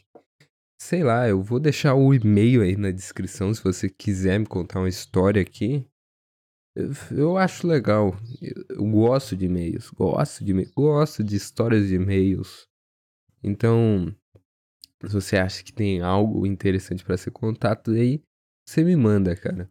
sei 0.81 1.03
lá, 1.03 1.27
eu 1.27 1.41
vou 1.41 1.59
deixar 1.59 1.93
o 1.93 2.13
e-mail 2.13 2.61
aí 2.61 2.75
na 2.77 2.89
descrição 2.89 3.53
se 3.53 3.63
você 3.63 3.89
quiser 3.89 4.39
me 4.39 4.45
contar 4.45 4.79
uma 4.79 4.89
história 4.89 5.41
aqui. 5.41 5.85
Eu 7.11 7.37
acho 7.37 7.67
legal. 7.67 8.15
Eu 8.69 8.85
gosto 8.85 9.35
de 9.35 9.45
e-mails. 9.45 9.89
Gosto 9.89 10.43
de 10.45 10.53
gosto 10.73 11.23
de 11.23 11.35
histórias 11.35 11.87
de 11.87 11.95
e-mails. 11.95 12.67
Então, 13.43 14.15
se 15.07 15.13
você 15.13 15.37
acha 15.37 15.63
que 15.63 15.71
tem 15.71 16.01
algo 16.01 16.45
interessante 16.45 17.03
para 17.03 17.17
ser 17.17 17.31
contato 17.31 17.91
aí, 17.91 18.21
você 18.67 18.83
me 18.83 18.95
manda, 18.95 19.35
cara. 19.35 19.69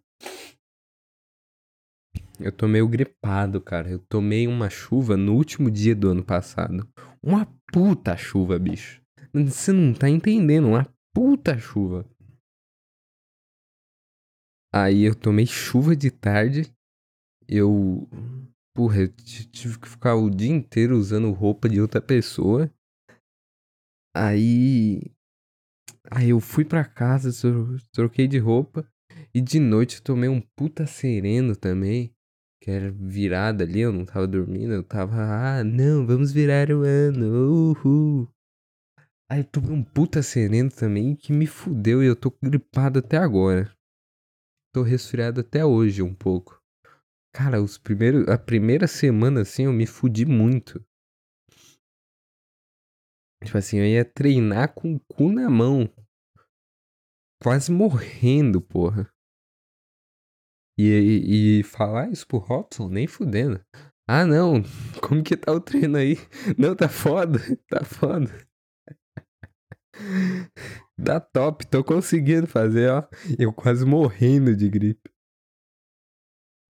Eu 2.40 2.52
tô 2.52 2.68
meio 2.68 2.88
gripado, 2.88 3.60
cara. 3.60 3.90
Eu 3.90 3.98
tomei 3.98 4.46
uma 4.46 4.70
chuva 4.70 5.16
no 5.16 5.34
último 5.34 5.70
dia 5.70 5.94
do 5.94 6.10
ano 6.10 6.24
passado. 6.24 6.88
Uma 7.22 7.46
puta 7.72 8.16
chuva, 8.16 8.58
bicho. 8.58 9.02
Você 9.32 9.72
não 9.72 9.92
tá 9.92 10.08
entendendo, 10.08 10.68
uma 10.68 10.86
puta 11.12 11.58
chuva. 11.58 12.08
Aí 14.72 15.02
eu 15.02 15.14
tomei 15.14 15.46
chuva 15.46 15.96
de 15.96 16.10
tarde 16.10 16.72
eu. 17.48 18.06
Porra, 18.74 19.00
eu 19.00 19.08
tive 19.08 19.78
que 19.80 19.88
ficar 19.88 20.14
o 20.14 20.30
dia 20.30 20.52
inteiro 20.52 20.96
usando 20.96 21.32
roupa 21.32 21.68
de 21.68 21.80
outra 21.80 22.00
pessoa. 22.00 22.70
Aí. 24.14 25.00
Aí 26.10 26.30
eu 26.30 26.40
fui 26.40 26.64
pra 26.64 26.84
casa, 26.84 27.30
troquei 27.92 28.26
de 28.26 28.38
roupa. 28.38 28.88
E 29.34 29.40
de 29.40 29.60
noite 29.60 29.96
eu 29.96 30.02
tomei 30.02 30.28
um 30.28 30.40
puta 30.40 30.86
sereno 30.86 31.54
também. 31.54 32.14
Que 32.60 32.70
era 32.70 32.90
virada 32.90 33.62
ali, 33.64 33.80
eu 33.80 33.92
não 33.92 34.04
tava 34.04 34.26
dormindo, 34.26 34.72
eu 34.72 34.82
tava. 34.82 35.14
Ah, 35.16 35.62
não, 35.62 36.06
vamos 36.06 36.32
virar 36.32 36.70
o 36.70 36.82
ano. 36.82 37.26
Uhul. 37.70 38.28
Aí 39.30 39.40
eu 39.40 39.44
tomei 39.44 39.70
um 39.70 39.84
puta 39.84 40.22
sereno 40.22 40.70
também 40.70 41.14
que 41.14 41.32
me 41.32 41.46
fudeu 41.46 42.02
e 42.02 42.06
eu 42.06 42.16
tô 42.16 42.30
gripado 42.42 42.98
até 42.98 43.18
agora. 43.18 43.70
Tô 44.74 44.82
resfriado 44.82 45.40
até 45.40 45.64
hoje 45.64 46.02
um 46.02 46.14
pouco. 46.14 46.60
Cara, 47.34 47.62
os 47.62 47.78
primeiros, 47.78 48.26
a 48.26 48.38
primeira 48.38 48.86
semana, 48.86 49.42
assim, 49.42 49.64
eu 49.64 49.72
me 49.72 49.86
fudi 49.86 50.24
muito. 50.24 50.84
Tipo 53.44 53.58
assim, 53.58 53.78
eu 53.78 53.86
ia 53.86 54.04
treinar 54.04 54.74
com 54.74 54.94
o 54.94 55.00
cu 55.00 55.30
na 55.30 55.48
mão. 55.48 55.88
Quase 57.42 57.70
morrendo, 57.70 58.60
porra. 58.60 59.08
E, 60.76 60.84
e, 60.84 61.60
e 61.60 61.62
falar 61.64 62.10
isso 62.10 62.26
pro 62.26 62.38
Robson, 62.38 62.88
nem 62.88 63.06
fudendo. 63.06 63.64
Ah, 64.06 64.24
não, 64.24 64.62
como 65.02 65.22
que 65.22 65.36
tá 65.36 65.52
o 65.52 65.60
treino 65.60 65.98
aí? 65.98 66.16
Não, 66.58 66.74
tá 66.74 66.88
foda, 66.88 67.38
tá 67.68 67.84
foda. 67.84 68.30
Dá 70.96 71.20
top, 71.20 71.66
tô 71.66 71.84
conseguindo 71.84 72.46
fazer, 72.46 72.90
ó. 72.90 73.06
Eu 73.38 73.52
quase 73.52 73.84
morrendo 73.84 74.56
de 74.56 74.68
gripe. 74.68 75.10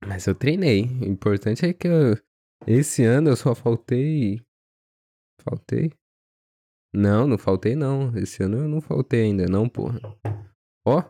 Mas 0.05 0.27
eu 0.27 0.35
treinei. 0.35 0.85
O 0.85 1.05
importante 1.05 1.65
é 1.65 1.73
que 1.73 1.87
eu, 1.87 2.17
esse 2.67 3.05
ano 3.05 3.31
eu 3.31 3.37
só 3.37 3.55
faltei. 3.55 4.45
Faltei? 5.43 5.93
Não, 6.93 7.27
não 7.27 7.39
faltei 7.39 7.77
não. 7.77 8.17
Esse 8.17 8.43
ano 8.43 8.59
eu 8.59 8.69
não 8.69 8.81
faltei 8.81 9.25
ainda, 9.25 9.47
não, 9.47 9.69
porra. 9.69 10.01
Ó, 10.91 11.05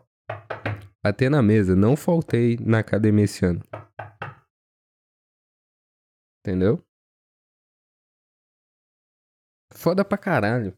bater 1.01 1.31
na 1.31 1.41
mesa. 1.41 1.73
Não 1.73 1.95
faltei 1.95 2.57
na 2.57 2.79
academia 2.79 3.23
esse 3.23 3.45
ano. 3.45 3.61
Entendeu? 6.41 6.85
Foda 9.73 10.03
pra 10.03 10.17
caralho. 10.17 10.77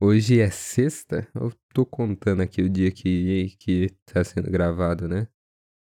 Hoje 0.00 0.40
é 0.40 0.50
sexta. 0.50 1.30
Eu 1.32 1.52
tô 1.72 1.86
contando 1.86 2.42
aqui 2.42 2.62
o 2.62 2.68
dia 2.68 2.90
que, 2.90 3.56
que 3.60 3.90
tá 4.06 4.24
sendo 4.24 4.50
gravado, 4.50 5.06
né? 5.06 5.28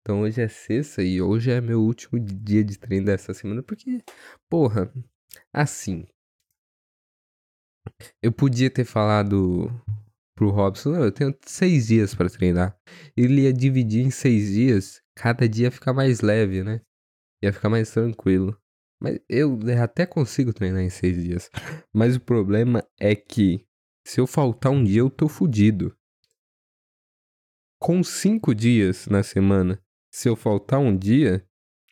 Então 0.03 0.21
hoje 0.21 0.43
é 0.43 0.49
sexta 0.49 1.03
e 1.03 1.23
hoje 1.23 1.51
é 1.51 1.59
meu 1.59 1.81
último 1.81 2.21
dia 2.21 2.63
de 2.63 2.79
treino 2.79 3.07
dessa 3.07 3.33
semana, 3.33 3.63
porque, 3.63 4.03
porra, 4.51 4.93
assim. 5.51 6.07
Eu 8.21 8.31
podia 8.31 8.71
ter 8.71 8.85
falado 8.85 9.71
pro 10.43 10.51
Robson, 10.51 10.97
eu 10.97 11.13
tenho 11.13 11.33
seis 11.47 11.87
dias 11.87 12.17
para 12.17 12.29
treinar. 12.29 12.77
Ele 13.17 13.43
ia 13.43 13.53
dividir 13.53 14.05
em 14.05 14.11
seis 14.11 14.51
dias, 14.51 15.01
cada 15.15 15.49
dia 15.49 15.71
ficar 15.71 15.93
mais 15.93 16.21
leve, 16.21 16.65
né? 16.65 16.81
Ia 17.41 17.53
ficar 17.53 17.69
mais 17.69 17.93
tranquilo. 17.93 18.59
Mas 19.01 19.21
eu 19.29 19.57
até 19.81 20.05
consigo 20.05 20.53
treinar 20.53 20.83
em 20.83 20.91
seis 20.91 21.23
dias. 21.23 21.49
Mas 21.95 22.17
o 22.17 22.21
problema 22.21 22.85
é 22.99 23.15
que 23.15 23.65
se 24.05 24.21
eu 24.21 24.27
faltar 24.27 24.73
um 24.73 24.83
dia, 24.83 24.99
eu 24.99 25.11
tô 25.11 25.29
fudido. 25.29 25.97
Com 27.81 28.03
cinco 28.03 28.53
dias 28.53 29.07
na 29.07 29.23
semana, 29.23 29.81
se 30.13 30.29
eu 30.29 30.35
faltar 30.35 30.81
um 30.81 30.97
dia, 30.97 31.47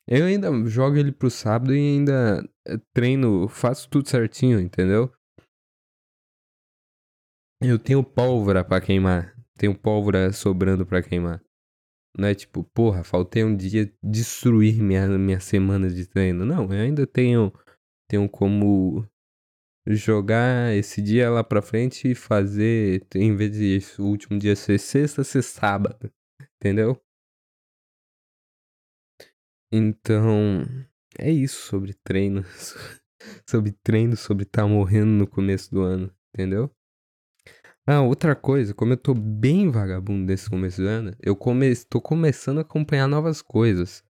eu 0.09 0.26
ainda 0.26 0.50
jogo 0.66 0.97
ele 0.97 1.12
pro 1.12 1.30
sábado 1.30 1.73
e 1.73 1.78
ainda 1.78 2.45
eh, 2.66 2.78
treino, 2.92 3.47
faço 3.47 3.88
tudo 3.88 4.09
certinho, 4.09 4.59
entendeu? 4.59 5.12
Eu 7.62 7.79
tenho 7.79 8.02
pólvora 8.02 8.64
para 8.64 8.81
queimar. 8.81 9.37
Tenho 9.59 9.79
pólvora 9.79 10.33
sobrando 10.33 10.87
para 10.87 11.02
queimar. 11.02 11.43
Não 12.17 12.26
é 12.26 12.35
tipo, 12.35 12.64
porra, 12.64 13.05
faltei 13.05 13.45
um 13.45 13.55
dia 13.55 13.93
destruir 14.02 14.83
minha, 14.83 15.07
minha 15.19 15.40
semana 15.40 15.90
de 15.90 16.07
treino. 16.07 16.47
Não, 16.47 16.64
eu 16.73 16.81
ainda 16.81 17.07
tenho, 17.07 17.52
tenho 18.09 18.29
como 18.31 19.07
jogar 19.87 20.75
esse 20.75 21.02
dia 21.02 21.31
lá 21.31 21.45
pra 21.45 21.61
frente 21.61 22.11
e 22.11 22.14
fazer, 22.14 23.07
em 23.14 23.37
vez 23.37 23.52
de 23.52 23.79
o 24.00 24.07
último 24.07 24.38
dia 24.38 24.57
ser 24.57 24.79
sexta, 24.79 25.23
ser 25.23 25.43
sábado. 25.43 26.11
Entendeu? 26.57 26.99
Então, 29.71 30.64
é 31.19 31.31
isso 31.31 31.67
sobre 31.67 31.93
treino. 31.93 32.43
sobre 33.47 33.73
treino, 33.73 34.17
sobre 34.17 34.45
estar 34.45 34.62
tá 34.62 34.69
morrendo 34.69 35.11
no 35.11 35.26
começo 35.26 35.71
do 35.71 35.83
ano, 35.83 36.11
entendeu? 36.35 36.75
Ah, 37.93 38.03
outra 38.03 38.37
coisa, 38.37 38.73
como 38.73 38.93
eu 38.93 38.97
tô 38.97 39.13
bem 39.13 39.69
vagabundo 39.69 40.25
nesse 40.25 40.49
começo 40.49 40.81
do 40.81 40.87
ano, 40.87 41.13
eu 41.21 41.35
come... 41.35 41.75
tô 41.89 42.01
começando 42.01 42.59
a 42.59 42.61
acompanhar 42.61 43.09
novas 43.09 43.43
coisas. 43.43 44.05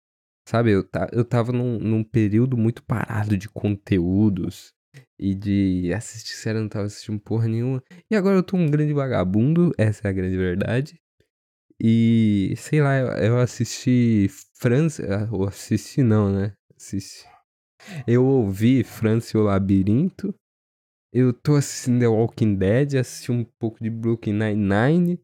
Sabe, 0.47 0.73
eu, 0.73 0.85
ta... 0.85 1.09
eu 1.15 1.25
tava 1.25 1.51
num, 1.51 1.79
num 1.79 2.05
período 2.05 2.59
muito 2.59 2.83
parado 2.83 3.39
de 3.39 3.49
conteúdos 3.49 4.75
e 5.19 5.35
de 5.35 5.95
assistir 5.95 6.35
série, 6.35 6.59
eu 6.59 6.63
não 6.63 6.69
tava 6.69 6.85
assistindo 6.85 7.19
porra 7.19 7.49
nenhuma. 7.49 7.83
E 8.11 8.15
agora 8.15 8.37
eu 8.37 8.43
tô 8.43 8.55
um 8.55 8.71
grande 8.71 8.93
vagabundo, 8.93 9.73
essa 9.79 10.09
é 10.09 10.11
a 10.11 10.13
grande 10.13 10.37
verdade. 10.37 11.01
E, 11.83 12.53
sei 12.59 12.83
lá, 12.83 12.99
eu, 12.99 13.07
eu 13.07 13.39
assisti 13.39 14.29
França, 14.59 15.03
ah, 15.09 15.29
ou 15.35 15.49
assisti 15.49 16.03
não, 16.03 16.31
né? 16.31 16.53
Assisti. 16.77 17.27
Eu 18.07 18.27
ouvi 18.27 18.85
França 18.85 19.39
e 19.39 19.41
o 19.41 19.45
Labirinto. 19.45 20.35
Eu 21.13 21.33
tô 21.33 21.57
assistindo 21.57 22.01
The 22.01 22.07
Walking 22.07 22.57
Dead, 22.57 22.95
assisti 22.95 23.33
um 23.33 23.45
pouco 23.59 23.83
de 23.83 23.91
Brooklyn 23.91 24.35
Nine-Nine. 24.35 25.21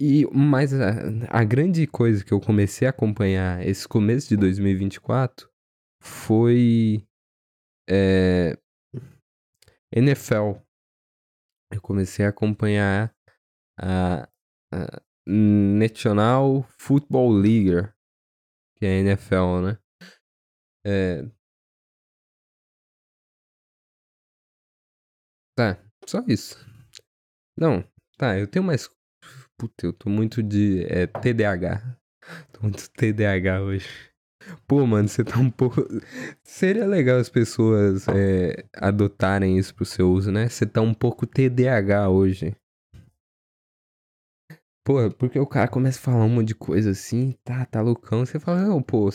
E, 0.00 0.26
mas 0.32 0.72
a, 0.72 0.90
a 1.28 1.44
grande 1.44 1.86
coisa 1.86 2.24
que 2.24 2.32
eu 2.32 2.40
comecei 2.40 2.86
a 2.86 2.90
acompanhar 2.90 3.66
esse 3.66 3.86
começo 3.86 4.28
de 4.28 4.36
2024 4.36 5.48
foi 6.02 7.04
é, 7.88 8.56
NFL. 9.92 10.60
Eu 11.72 11.80
comecei 11.82 12.24
a 12.24 12.30
acompanhar 12.30 13.14
a, 13.78 14.28
a 14.72 15.02
National 15.26 16.62
Football 16.78 17.32
League, 17.32 17.92
que 18.76 18.86
é 18.86 18.88
a 18.88 19.00
NFL, 19.00 19.60
né? 19.62 19.78
É... 20.86 21.37
Tá, 25.58 25.76
só 26.06 26.22
isso. 26.28 26.56
Não, 27.58 27.82
tá, 28.16 28.38
eu 28.38 28.46
tenho 28.46 28.64
mais. 28.64 28.88
Puta, 29.58 29.86
eu 29.86 29.92
tô 29.92 30.08
muito 30.08 30.40
de 30.40 30.84
é, 30.84 31.04
TDAH. 31.08 31.98
Tô 32.52 32.62
muito 32.62 32.88
TDAH 32.92 33.62
hoje. 33.62 33.88
Pô, 34.68 34.86
mano, 34.86 35.08
você 35.08 35.24
tá 35.24 35.36
um 35.36 35.50
pouco. 35.50 35.82
Seria 36.44 36.86
legal 36.86 37.18
as 37.18 37.28
pessoas 37.28 38.06
é, 38.06 38.66
adotarem 38.72 39.58
isso 39.58 39.74
pro 39.74 39.84
seu 39.84 40.08
uso, 40.12 40.30
né? 40.30 40.48
Você 40.48 40.64
tá 40.64 40.80
um 40.80 40.94
pouco 40.94 41.26
TDAH 41.26 42.08
hoje. 42.08 42.54
Pô, 44.84 45.10
porque 45.10 45.40
o 45.40 45.46
cara 45.46 45.66
começa 45.66 45.98
a 45.98 46.02
falar 46.02 46.24
um 46.24 46.28
monte 46.28 46.48
de 46.48 46.54
coisa 46.54 46.92
assim, 46.92 47.32
tá, 47.42 47.66
tá 47.66 47.80
loucão. 47.80 48.24
Você 48.24 48.38
fala, 48.38 48.62
não, 48.62 48.80
pô, 48.80 49.10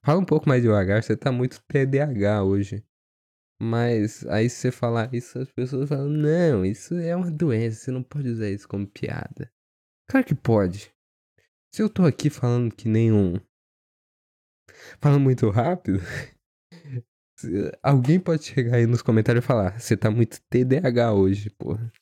fala 0.00 0.20
um 0.20 0.24
pouco 0.24 0.48
mais 0.48 0.62
devagar, 0.62 1.02
você 1.02 1.16
tá 1.16 1.32
muito 1.32 1.60
TDAH 1.66 2.44
hoje. 2.44 2.84
Mas 3.60 4.24
aí 4.26 4.48
se 4.48 4.56
você 4.56 4.70
falar 4.70 5.12
isso, 5.12 5.38
as 5.38 5.50
pessoas 5.50 5.88
falam, 5.88 6.08
não, 6.08 6.64
isso 6.64 6.94
é 6.94 7.14
uma 7.16 7.30
doença, 7.30 7.80
você 7.80 7.90
não 7.90 8.02
pode 8.02 8.28
usar 8.28 8.48
isso 8.48 8.68
como 8.68 8.86
piada. 8.86 9.50
Claro 10.08 10.26
que 10.26 10.34
pode. 10.34 10.92
Se 11.74 11.82
eu 11.82 11.90
tô 11.90 12.04
aqui 12.04 12.30
falando 12.30 12.74
que 12.74 12.88
nem 12.88 13.12
um 13.12 13.34
falando 15.00 15.20
muito 15.20 15.50
rápido, 15.50 16.00
alguém 17.82 18.18
pode 18.18 18.44
chegar 18.44 18.76
aí 18.76 18.86
nos 18.86 19.02
comentários 19.02 19.44
e 19.44 19.46
falar: 19.46 19.78
você 19.78 19.96
tá 19.96 20.10
muito 20.10 20.40
TDAH 20.48 21.12
hoje, 21.12 21.50
porra. 21.50 21.92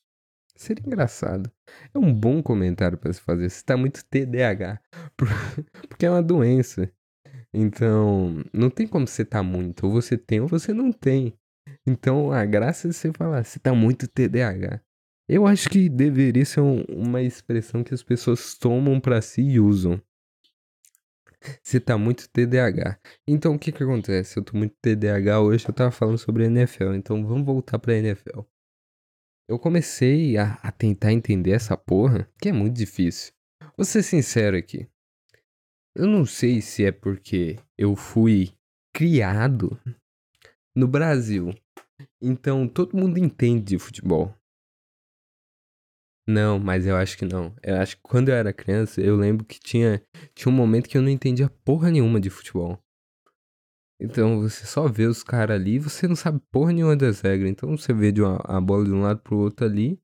Seria 0.57 0.87
engraçado. 0.87 1.53
É 1.93 1.99
um 1.99 2.13
bom 2.13 2.43
comentário 2.43 2.97
para 2.97 3.13
se 3.13 3.21
fazer. 3.21 3.51
Você 3.51 3.63
tá 3.63 3.77
muito 3.77 4.05
TDAH. 4.07 4.81
Porque 5.89 6.07
é 6.07 6.11
uma 6.11 6.23
doença. 6.23 6.91
Então, 7.53 8.43
não 8.53 8.71
tem 8.71 8.87
como 8.87 9.07
você 9.07 9.25
tá 9.25 9.43
muito. 9.43 9.87
Ou 9.87 9.93
você 9.93 10.17
tem 10.17 10.41
ou 10.41 10.49
você 10.49 10.73
não 10.73 10.91
tem. 10.93 11.39
Então, 11.87 12.33
a 12.33 12.45
graça 12.45 12.89
é 12.89 12.93
você 12.93 13.13
falar: 13.13 13.45
você 13.45 13.59
tá 13.59 13.75
muito 13.75 14.09
TDAH. 14.09 14.81
Eu 15.29 15.47
acho 15.47 15.69
que 15.69 15.89
deveria 15.89 16.45
ser 16.45 16.61
um, 16.61 16.83
uma 16.85 17.21
expressão 17.21 17.83
que 17.83 17.93
as 17.93 18.03
pessoas 18.03 18.55
tomam 18.55 19.01
para 19.01 19.21
si 19.21 19.43
e 19.43 19.59
usam. 19.59 20.01
Você 21.63 21.81
tá 21.81 21.99
muito 21.99 22.29
TDAH. 22.29 22.99
Então 23.27 23.55
o 23.55 23.59
que 23.59 23.73
que 23.73 23.83
acontece? 23.83 24.37
Eu 24.39 24.45
tô 24.45 24.57
muito 24.57 24.75
TDAH 24.81 25.41
hoje, 25.41 25.69
eu 25.69 25.75
tava 25.75 25.91
falando 25.91 26.19
sobre 26.19 26.47
NFL, 26.47 26.95
então 26.95 27.27
vamos 27.27 27.45
voltar 27.45 27.79
pra 27.79 27.95
NFL. 27.95 28.41
Eu 29.49 29.59
comecei 29.59 30.37
a, 30.37 30.55
a 30.55 30.73
tentar 30.73 31.13
entender 31.13 31.53
essa 31.53 31.77
porra, 31.77 32.29
que 32.41 32.49
é 32.49 32.53
muito 32.53 32.77
difícil. 32.77 33.33
Vou 33.77 33.85
ser 33.85 34.03
sincero 34.03 34.57
aqui. 34.57 34.89
Eu 35.95 36.07
não 36.07 36.25
sei 36.25 36.61
se 36.61 36.85
é 36.85 36.93
porque 36.93 37.57
eu 37.79 37.95
fui 37.95 38.53
criado 38.93 39.79
no 40.77 40.87
Brasil. 40.87 41.55
Então 42.21 42.69
todo 42.69 42.97
mundo 42.97 43.19
entende 43.19 43.63
de 43.63 43.79
futebol. 43.79 44.35
Não, 46.29 46.59
mas 46.59 46.87
eu 46.87 46.97
acho 46.97 47.17
que 47.17 47.25
não. 47.25 47.55
Eu 47.63 47.77
acho 47.77 47.97
que 47.97 48.03
quando 48.03 48.29
eu 48.29 48.35
era 48.35 48.53
criança, 48.53 49.01
eu 49.01 49.17
lembro 49.17 49.47
que 49.47 49.61
tinha, 49.61 50.03
tinha 50.35 50.53
um 50.53 50.57
momento 50.57 50.89
que 50.89 50.99
eu 50.99 51.03
não 51.03 51.09
entendia 51.09 51.49
porra 51.65 51.91
nenhuma 51.91 52.21
de 52.21 52.29
futebol. 52.29 52.79
Então 53.99 54.41
você 54.41 54.67
só 54.67 54.87
vê 54.89 55.07
os 55.07 55.23
caras 55.23 55.59
ali 55.59 55.79
você 55.79 56.07
não 56.07 56.17
sabe 56.17 56.39
porra 56.51 56.73
nenhuma 56.73 56.97
das 56.97 57.21
regras. 57.21 57.49
Então 57.49 57.77
você 57.77 57.95
vê 57.95 58.13
de 58.13 58.21
uma, 58.21 58.37
a 58.45 58.61
bola 58.61 58.85
de 58.85 58.93
um 58.93 59.01
lado 59.01 59.21
pro 59.23 59.39
outro 59.39 59.65
ali. 59.65 59.99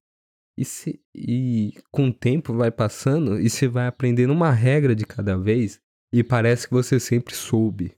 E, 0.56 0.64
se, 0.64 1.02
e 1.14 1.74
com 1.90 2.08
o 2.08 2.12
tempo 2.12 2.54
vai 2.54 2.70
passando 2.70 3.40
e 3.40 3.48
você 3.48 3.66
vai 3.66 3.86
aprendendo 3.86 4.32
uma 4.32 4.52
regra 4.52 4.94
de 4.94 5.04
cada 5.04 5.36
vez. 5.36 5.80
E 6.12 6.22
parece 6.22 6.68
que 6.68 6.74
você 6.74 7.00
sempre 7.00 7.34
soube. 7.34 7.96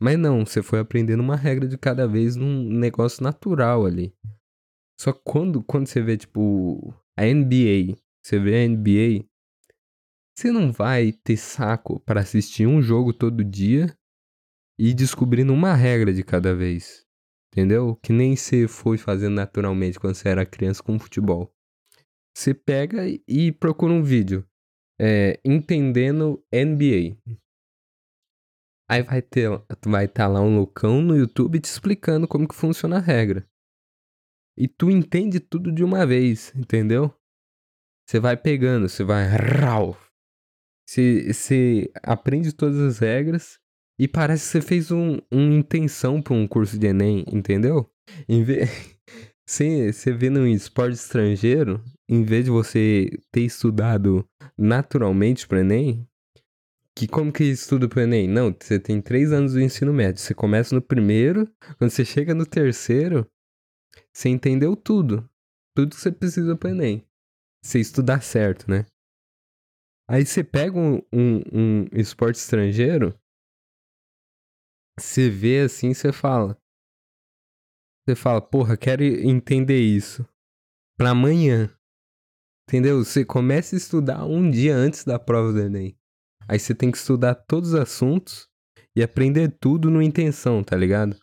Mas 0.00 0.18
não, 0.18 0.46
você 0.46 0.62
foi 0.62 0.78
aprendendo 0.78 1.20
uma 1.20 1.36
regra 1.36 1.66
de 1.66 1.76
cada 1.76 2.06
vez 2.06 2.36
num 2.36 2.62
negócio 2.62 3.22
natural 3.22 3.84
ali. 3.84 4.14
Só 5.00 5.12
quando, 5.12 5.62
quando 5.62 5.86
você 5.86 6.00
vê, 6.00 6.16
tipo, 6.16 6.94
a 7.16 7.24
NBA, 7.24 7.96
você 8.22 8.38
vê 8.38 8.56
a 8.56 8.68
NBA, 8.68 9.24
você 10.36 10.52
não 10.52 10.70
vai 10.72 11.12
ter 11.12 11.36
saco 11.36 12.00
para 12.00 12.20
assistir 12.20 12.66
um 12.66 12.80
jogo 12.80 13.12
todo 13.12 13.44
dia 13.44 13.96
e 14.78 14.94
descobrindo 14.94 15.52
uma 15.52 15.74
regra 15.74 16.12
de 16.12 16.22
cada 16.22 16.54
vez. 16.54 17.04
Entendeu? 17.52 17.96
Que 17.96 18.12
nem 18.12 18.36
você 18.36 18.68
foi 18.68 18.98
fazendo 18.98 19.34
naturalmente 19.34 19.98
quando 19.98 20.14
você 20.14 20.28
era 20.28 20.46
criança 20.46 20.82
com 20.82 20.98
futebol. 20.98 21.52
Você 22.36 22.54
pega 22.54 23.02
e 23.26 23.50
procura 23.50 23.92
um 23.92 24.02
vídeo. 24.02 24.46
É, 25.00 25.40
entendendo 25.44 26.44
NBA. 26.52 27.16
Aí 28.90 29.02
vai 29.02 29.20
ter, 29.20 29.50
vai 29.84 30.06
estar 30.06 30.24
tá 30.24 30.28
lá 30.28 30.40
um 30.40 30.56
loucão 30.56 31.02
no 31.02 31.14
YouTube 31.14 31.60
te 31.60 31.66
explicando 31.66 32.26
como 32.26 32.48
que 32.48 32.54
funciona 32.54 32.96
a 32.96 33.00
regra. 33.00 33.46
E 34.56 34.66
tu 34.66 34.90
entende 34.90 35.38
tudo 35.38 35.70
de 35.70 35.84
uma 35.84 36.06
vez, 36.06 36.52
entendeu? 36.56 37.14
Você 38.08 38.18
vai 38.18 38.36
pegando, 38.36 38.88
você 38.88 39.04
vai. 39.04 39.26
Você, 40.88 41.32
você 41.32 41.92
aprende 42.02 42.52
todas 42.54 42.78
as 42.78 42.98
regras 42.98 43.60
e 44.00 44.08
parece 44.08 44.44
que 44.46 44.50
você 44.52 44.62
fez 44.62 44.90
um, 44.90 45.18
uma 45.30 45.54
intenção 45.54 46.22
para 46.22 46.32
um 46.32 46.48
curso 46.48 46.78
de 46.78 46.86
Enem, 46.86 47.24
entendeu? 47.30 47.90
Em 48.28 48.42
vez. 48.42 48.68
Você, 49.50 49.94
você 49.94 50.12
vê 50.12 50.28
num 50.28 50.46
esporte 50.46 50.96
estrangeiro, 50.96 51.82
em 52.06 52.22
vez 52.22 52.44
de 52.44 52.50
você 52.50 53.08
ter 53.32 53.40
estudado 53.40 54.22
naturalmente 54.58 55.48
para 55.48 55.60
Enem, 55.60 56.06
que 56.98 57.06
como 57.06 57.32
que 57.32 57.44
estuda 57.44 57.88
pro 57.88 58.00
Enem? 58.00 58.26
Não, 58.26 58.52
você 58.52 58.80
tem 58.80 59.00
três 59.00 59.32
anos 59.32 59.52
do 59.52 59.60
ensino 59.60 59.92
médio. 59.92 60.20
Você 60.20 60.34
começa 60.34 60.74
no 60.74 60.82
primeiro, 60.82 61.46
quando 61.78 61.90
você 61.90 62.04
chega 62.04 62.34
no 62.34 62.44
terceiro, 62.44 63.24
você 64.12 64.28
entendeu 64.28 64.74
tudo. 64.74 65.28
Tudo 65.76 65.94
que 65.94 66.00
você 66.00 66.10
precisa 66.10 66.56
pro 66.56 66.70
Enem. 66.70 67.06
Você 67.64 67.78
estudar 67.78 68.20
certo, 68.20 68.68
né? 68.68 68.84
Aí 70.10 70.26
você 70.26 70.42
pega 70.42 70.76
um, 70.76 70.96
um, 71.12 71.42
um 71.52 71.86
esporte 71.92 72.36
estrangeiro, 72.36 73.16
você 74.98 75.30
vê 75.30 75.60
assim, 75.60 75.94
você 75.94 76.12
fala. 76.12 76.60
Você 78.04 78.16
fala, 78.16 78.40
porra, 78.40 78.76
quero 78.76 79.04
entender 79.04 79.78
isso. 79.78 80.26
Pra 80.96 81.10
amanhã. 81.10 81.72
Entendeu? 82.66 83.04
Você 83.04 83.24
começa 83.24 83.76
a 83.76 83.78
estudar 83.78 84.24
um 84.24 84.50
dia 84.50 84.74
antes 84.74 85.04
da 85.04 85.16
prova 85.16 85.52
do 85.52 85.60
Enem. 85.60 85.96
Aí 86.48 86.58
você 86.58 86.74
tem 86.74 86.90
que 86.90 86.96
estudar 86.96 87.34
todos 87.34 87.70
os 87.70 87.74
assuntos 87.74 88.48
e 88.96 89.02
aprender 89.02 89.54
tudo 89.60 89.90
no 89.90 90.00
intenção, 90.00 90.64
tá 90.64 90.74
ligado? 90.74 91.14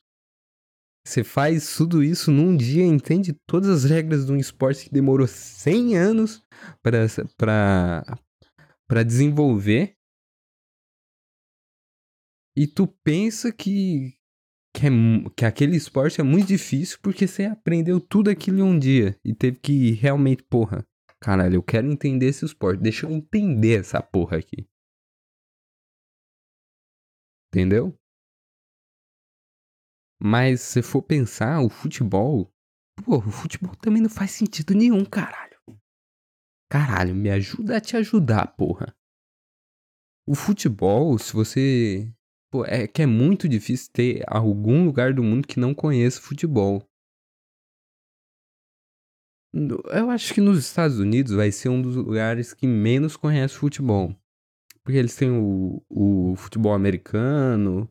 Você 1.05 1.23
faz 1.23 1.75
tudo 1.75 2.03
isso 2.03 2.31
num 2.31 2.55
dia, 2.55 2.83
entende 2.83 3.33
todas 3.47 3.69
as 3.69 3.89
regras 3.89 4.25
de 4.25 4.31
um 4.31 4.38
esporte 4.38 4.85
que 4.85 4.93
demorou 4.93 5.27
100 5.27 5.97
anos 5.97 6.43
para 6.81 8.03
desenvolver. 9.05 9.95
E 12.57 12.65
tu 12.65 12.88
pensa 13.03 13.51
que, 13.51 14.13
que, 14.75 14.88
é, 14.88 14.89
que 15.35 15.45
aquele 15.45 15.75
esporte 15.75 16.21
é 16.21 16.23
muito 16.23 16.47
difícil 16.47 16.97
porque 17.01 17.27
você 17.27 17.45
aprendeu 17.45 17.99
tudo 17.99 18.29
aquilo 18.29 18.59
em 18.59 18.63
um 18.63 18.79
dia. 18.79 19.19
E 19.23 19.33
teve 19.33 19.59
que 19.59 19.91
realmente, 19.91 20.43
porra, 20.43 20.85
caralho, 21.19 21.55
eu 21.55 21.63
quero 21.63 21.91
entender 21.91 22.27
esse 22.27 22.45
esporte. 22.45 22.81
Deixa 22.81 23.05
eu 23.05 23.11
entender 23.11 23.79
essa 23.79 24.01
porra 24.01 24.38
aqui. 24.38 24.65
Entendeu? 27.55 27.97
Mas 30.21 30.59
se 30.59 30.81
for 30.81 31.01
pensar, 31.01 31.61
o 31.61 31.69
futebol. 31.69 32.53
Pô, 33.05 33.19
o 33.19 33.31
futebol 33.31 33.73
também 33.77 34.01
não 34.01 34.09
faz 34.09 34.31
sentido 34.31 34.73
nenhum, 34.73 35.05
caralho. 35.05 35.57
Caralho, 36.69 37.15
me 37.15 37.29
ajuda 37.29 37.77
a 37.77 37.79
te 37.79 37.95
ajudar, 37.95 38.47
porra. 38.57 38.93
O 40.27 40.35
futebol, 40.35 41.17
se 41.17 41.31
você. 41.31 42.13
Pô, 42.51 42.65
é 42.65 42.89
que 42.89 43.01
é 43.01 43.05
muito 43.05 43.47
difícil 43.47 43.89
ter 43.93 44.21
algum 44.27 44.83
lugar 44.83 45.13
do 45.13 45.23
mundo 45.23 45.47
que 45.47 45.57
não 45.57 45.73
conheça 45.73 46.21
futebol. 46.21 46.85
Eu 49.93 50.09
acho 50.09 50.33
que 50.33 50.41
nos 50.41 50.59
Estados 50.59 50.99
Unidos 50.99 51.31
vai 51.31 51.53
ser 51.53 51.69
um 51.69 51.81
dos 51.81 51.95
lugares 51.95 52.53
que 52.53 52.67
menos 52.67 53.15
conhece 53.15 53.55
futebol. 53.55 54.13
Porque 54.85 54.99
eles 54.99 55.15
têm 55.15 55.31
o, 55.31 55.83
o 55.89 56.35
futebol 56.37 56.73
americano, 56.73 57.89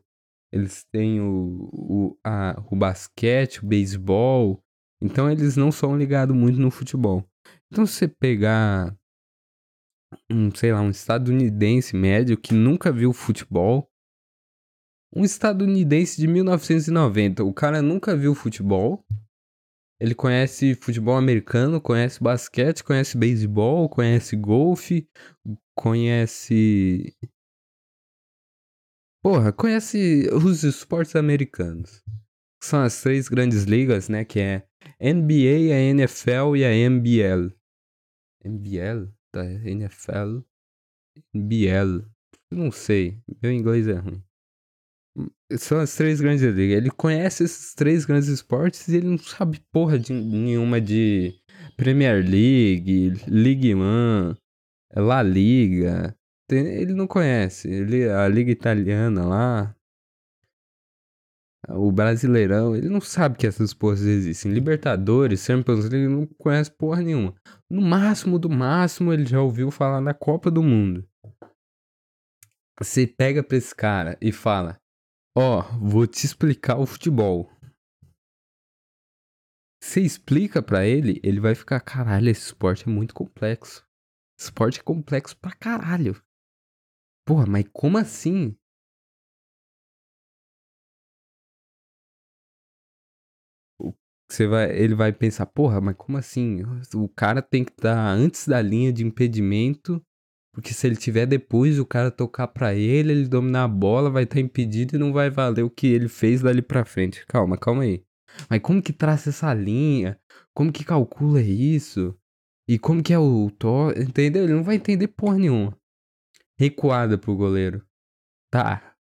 eles 0.51 0.85
têm 0.85 1.19
o, 1.19 1.69
o, 1.73 2.19
a, 2.25 2.55
o 2.71 2.75
basquete, 2.75 3.61
o 3.61 3.67
beisebol. 3.67 4.63
Então 5.01 5.29
eles 5.29 5.57
não 5.57 5.73
são 5.73 5.97
ligados 5.97 6.33
muito 6.33 6.57
no 6.57 6.71
futebol. 6.71 7.27
Então 7.69 7.85
se 7.85 7.93
você 7.95 8.07
pegar 8.07 8.97
um, 10.31 10.49
sei 10.55 10.71
lá, 10.71 10.79
um 10.79 10.89
estadunidense 10.89 11.97
médio 11.97 12.37
que 12.37 12.53
nunca 12.53 12.93
viu 12.93 13.11
futebol, 13.11 13.91
um 15.13 15.23
estadunidense 15.23 16.19
de 16.19 16.27
1990, 16.27 17.43
o 17.43 17.53
cara 17.53 17.81
nunca 17.81 18.15
viu 18.15 18.33
futebol, 18.33 19.05
ele 19.99 20.13
conhece 20.13 20.75
futebol 20.75 21.15
americano, 21.15 21.79
conhece 21.79 22.21
basquete, 22.21 22.83
conhece 22.83 23.17
beisebol, 23.17 23.87
conhece 23.87 24.35
golfe, 24.35 25.07
conhece. 25.75 27.15
Porra, 29.23 29.51
conhece 29.51 30.29
os 30.31 30.63
esportes 30.63 31.15
americanos. 31.15 32.03
São 32.63 32.81
as 32.81 33.01
três 33.01 33.27
grandes 33.27 33.63
ligas, 33.63 34.09
né? 34.09 34.23
Que 34.23 34.39
é 34.39 34.67
NBA, 34.99 35.73
a 35.73 35.79
NFL 35.79 36.55
e 36.55 36.65
a 36.65 36.89
MBL. 36.89 37.53
MBL? 38.43 39.11
Da 39.33 39.45
NFL? 39.45 40.41
MBL. 41.33 42.05
Não 42.51 42.71
sei. 42.71 43.19
Meu 43.41 43.51
inglês 43.51 43.87
é 43.87 43.93
ruim. 43.93 44.23
São 45.57 45.79
as 45.79 45.95
três 45.95 46.19
grandes 46.19 46.43
ligas. 46.43 46.77
Ele 46.77 46.91
conhece 46.91 47.43
esses 47.43 47.73
três 47.73 48.05
grandes 48.05 48.29
esportes 48.29 48.87
e 48.87 48.97
ele 48.97 49.07
não 49.07 49.17
sabe 49.17 49.59
porra 49.71 49.97
de 49.97 50.13
nenhuma 50.13 50.79
de 50.81 51.33
Premier 51.77 52.23
League, 52.23 53.13
League 53.27 53.75
One, 53.75 54.37
La 54.99 55.21
Liga. 55.21 56.15
Ele 56.49 56.93
não 56.93 57.07
conhece. 57.07 57.69
Ele, 57.69 58.09
a 58.09 58.27
Liga 58.27 58.51
Italiana 58.51 59.25
lá. 59.25 59.75
O 61.69 61.91
Brasileirão, 61.91 62.75
ele 62.75 62.87
não 62.89 63.01
sabe 63.01 63.37
que 63.37 63.47
essas 63.47 63.73
porras 63.73 64.01
existem. 64.01 64.53
Libertadores, 64.53 65.43
Champions 65.43 65.79
League, 65.79 65.95
ele 65.95 66.07
não 66.07 66.27
conhece 66.37 66.69
porra 66.69 67.01
nenhuma. 67.01 67.33
No 67.67 67.81
máximo 67.81 68.37
do 68.37 68.49
máximo, 68.49 69.11
ele 69.11 69.25
já 69.25 69.41
ouviu 69.41 69.71
falar 69.71 69.99
da 70.01 70.13
Copa 70.13 70.51
do 70.51 70.61
Mundo. 70.61 71.07
Você 72.79 73.07
pega 73.07 73.41
pra 73.41 73.57
esse 73.57 73.73
cara 73.73 74.17
e 74.21 74.31
fala: 74.31 74.77
Ó, 75.35 75.59
oh, 75.59 75.79
vou 75.79 76.05
te 76.05 76.25
explicar 76.25 76.77
o 76.77 76.85
futebol. 76.85 77.49
Você 79.81 80.01
explica 80.01 80.61
para 80.61 80.85
ele, 80.85 81.19
ele 81.23 81.39
vai 81.39 81.53
ficar, 81.53 81.79
caralho, 81.79 82.29
esse 82.29 82.47
esporte 82.47 82.87
é 82.87 82.91
muito 82.91 83.13
complexo. 83.13 83.84
Esporte 84.37 84.83
complexo 84.83 85.37
pra 85.37 85.51
caralho. 85.51 86.21
Porra, 87.25 87.45
mas 87.45 87.65
como 87.73 87.97
assim? 87.97 88.55
Você 94.29 94.47
vai, 94.47 94.75
ele 94.75 94.95
vai 94.95 95.13
pensar, 95.13 95.45
porra, 95.45 95.79
mas 95.79 95.95
como 95.95 96.17
assim? 96.17 96.63
O 96.95 97.07
cara 97.07 97.41
tem 97.41 97.63
que 97.63 97.71
estar 97.71 97.95
antes 98.09 98.47
da 98.47 98.61
linha 98.61 98.91
de 98.91 99.05
impedimento 99.05 100.03
porque 100.55 100.73
se 100.73 100.87
ele 100.87 100.95
tiver 100.95 101.25
depois 101.25 101.77
o 101.77 101.85
cara 101.85 102.09
tocar 102.09 102.47
para 102.47 102.73
ele, 102.73 103.11
ele 103.11 103.27
dominar 103.27 103.65
a 103.65 103.67
bola, 103.67 104.09
vai 104.09 104.23
estar 104.23 104.35
tá 104.35 104.39
impedido 104.41 104.95
e 104.95 104.97
não 104.97 105.11
vai 105.11 105.29
valer 105.29 105.63
o 105.63 105.69
que 105.69 105.85
ele 105.85 106.07
fez 106.07 106.41
dali 106.41 106.61
pra 106.61 106.85
frente. 106.85 107.25
Calma, 107.27 107.57
calma 107.57 107.83
aí. 107.83 108.05
Mas 108.49 108.61
como 108.61 108.81
que 108.81 108.93
traça 108.93 109.31
essa 109.31 109.53
linha? 109.53 110.17
Como 110.53 110.71
que 110.71 110.85
calcula 110.85 111.41
isso? 111.41 112.17
E 112.67 112.79
como 112.79 113.03
que 113.03 113.13
é 113.13 113.19
o 113.19 113.51
to, 113.51 113.91
entendeu? 113.95 114.43
Ele 114.43 114.53
não 114.53 114.63
vai 114.63 114.75
entender 114.75 115.07
porra 115.07 115.37
nenhuma. 115.37 115.77
Recuada 116.57 117.17
pro 117.17 117.35
goleiro. 117.35 117.85
Tá. 118.51 118.95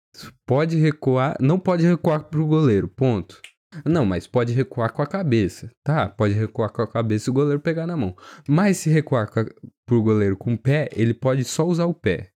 Pode 0.46 0.76
recuar, 0.76 1.36
não 1.40 1.58
pode 1.58 1.86
recuar 1.86 2.24
pro 2.24 2.46
goleiro, 2.46 2.88
ponto. 2.88 3.40
Não, 3.86 4.04
mas 4.04 4.26
pode 4.26 4.52
recuar 4.52 4.92
com 4.92 5.00
a 5.00 5.06
cabeça. 5.06 5.70
Tá, 5.82 6.08
pode 6.08 6.34
recuar 6.34 6.70
com 6.70 6.82
a 6.82 6.86
cabeça 6.86 7.30
e 7.30 7.32
o 7.32 7.34
goleiro 7.34 7.60
pegar 7.60 7.86
na 7.86 7.96
mão. 7.96 8.14
Mas 8.46 8.78
se 8.78 8.90
recuar 8.90 9.26
a, 9.28 9.44
pro 9.86 10.02
goleiro 10.02 10.36
com 10.36 10.52
o 10.54 10.58
pé, 10.58 10.88
ele 10.92 11.14
pode 11.14 11.44
só 11.44 11.64
usar 11.66 11.86
o 11.86 11.94
pé. 11.94 12.32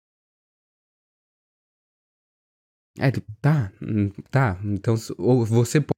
É, 2.98 3.12
tá, 3.42 3.72
hum, 3.82 4.10
tá. 4.32 4.58
Então, 4.64 4.96
você 4.96 5.82
pode. 5.82 5.95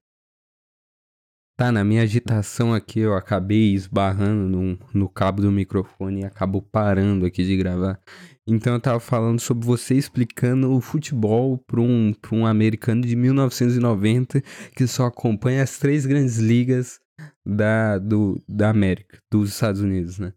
Tá, 1.57 1.71
na 1.71 1.83
minha 1.83 2.03
agitação 2.03 2.71
aqui, 2.71 2.99
eu 2.99 3.15
acabei 3.15 3.73
esbarrando 3.73 4.47
no, 4.47 4.77
no 4.93 5.09
cabo 5.09 5.41
do 5.41 5.51
microfone 5.51 6.21
e 6.21 6.23
acabou 6.23 6.61
parando 6.61 7.25
aqui 7.25 7.43
de 7.43 7.57
gravar. 7.57 7.99
Então 8.45 8.75
eu 8.75 8.79
tava 8.79 8.99
falando 8.99 9.39
sobre 9.39 9.65
você 9.65 9.95
explicando 9.95 10.71
o 10.71 10.79
futebol 10.79 11.57
para 11.57 11.81
um, 11.81 12.13
pra 12.13 12.35
um 12.35 12.45
americano 12.45 13.01
de 13.01 13.15
1990 13.15 14.39
que 14.75 14.85
só 14.85 15.07
acompanha 15.07 15.63
as 15.63 15.79
três 15.79 16.05
grandes 16.05 16.37
ligas 16.37 16.99
da, 17.43 17.97
do, 17.97 18.39
da 18.47 18.69
América, 18.69 19.17
dos 19.31 19.49
Estados 19.49 19.81
Unidos, 19.81 20.19
né? 20.19 20.33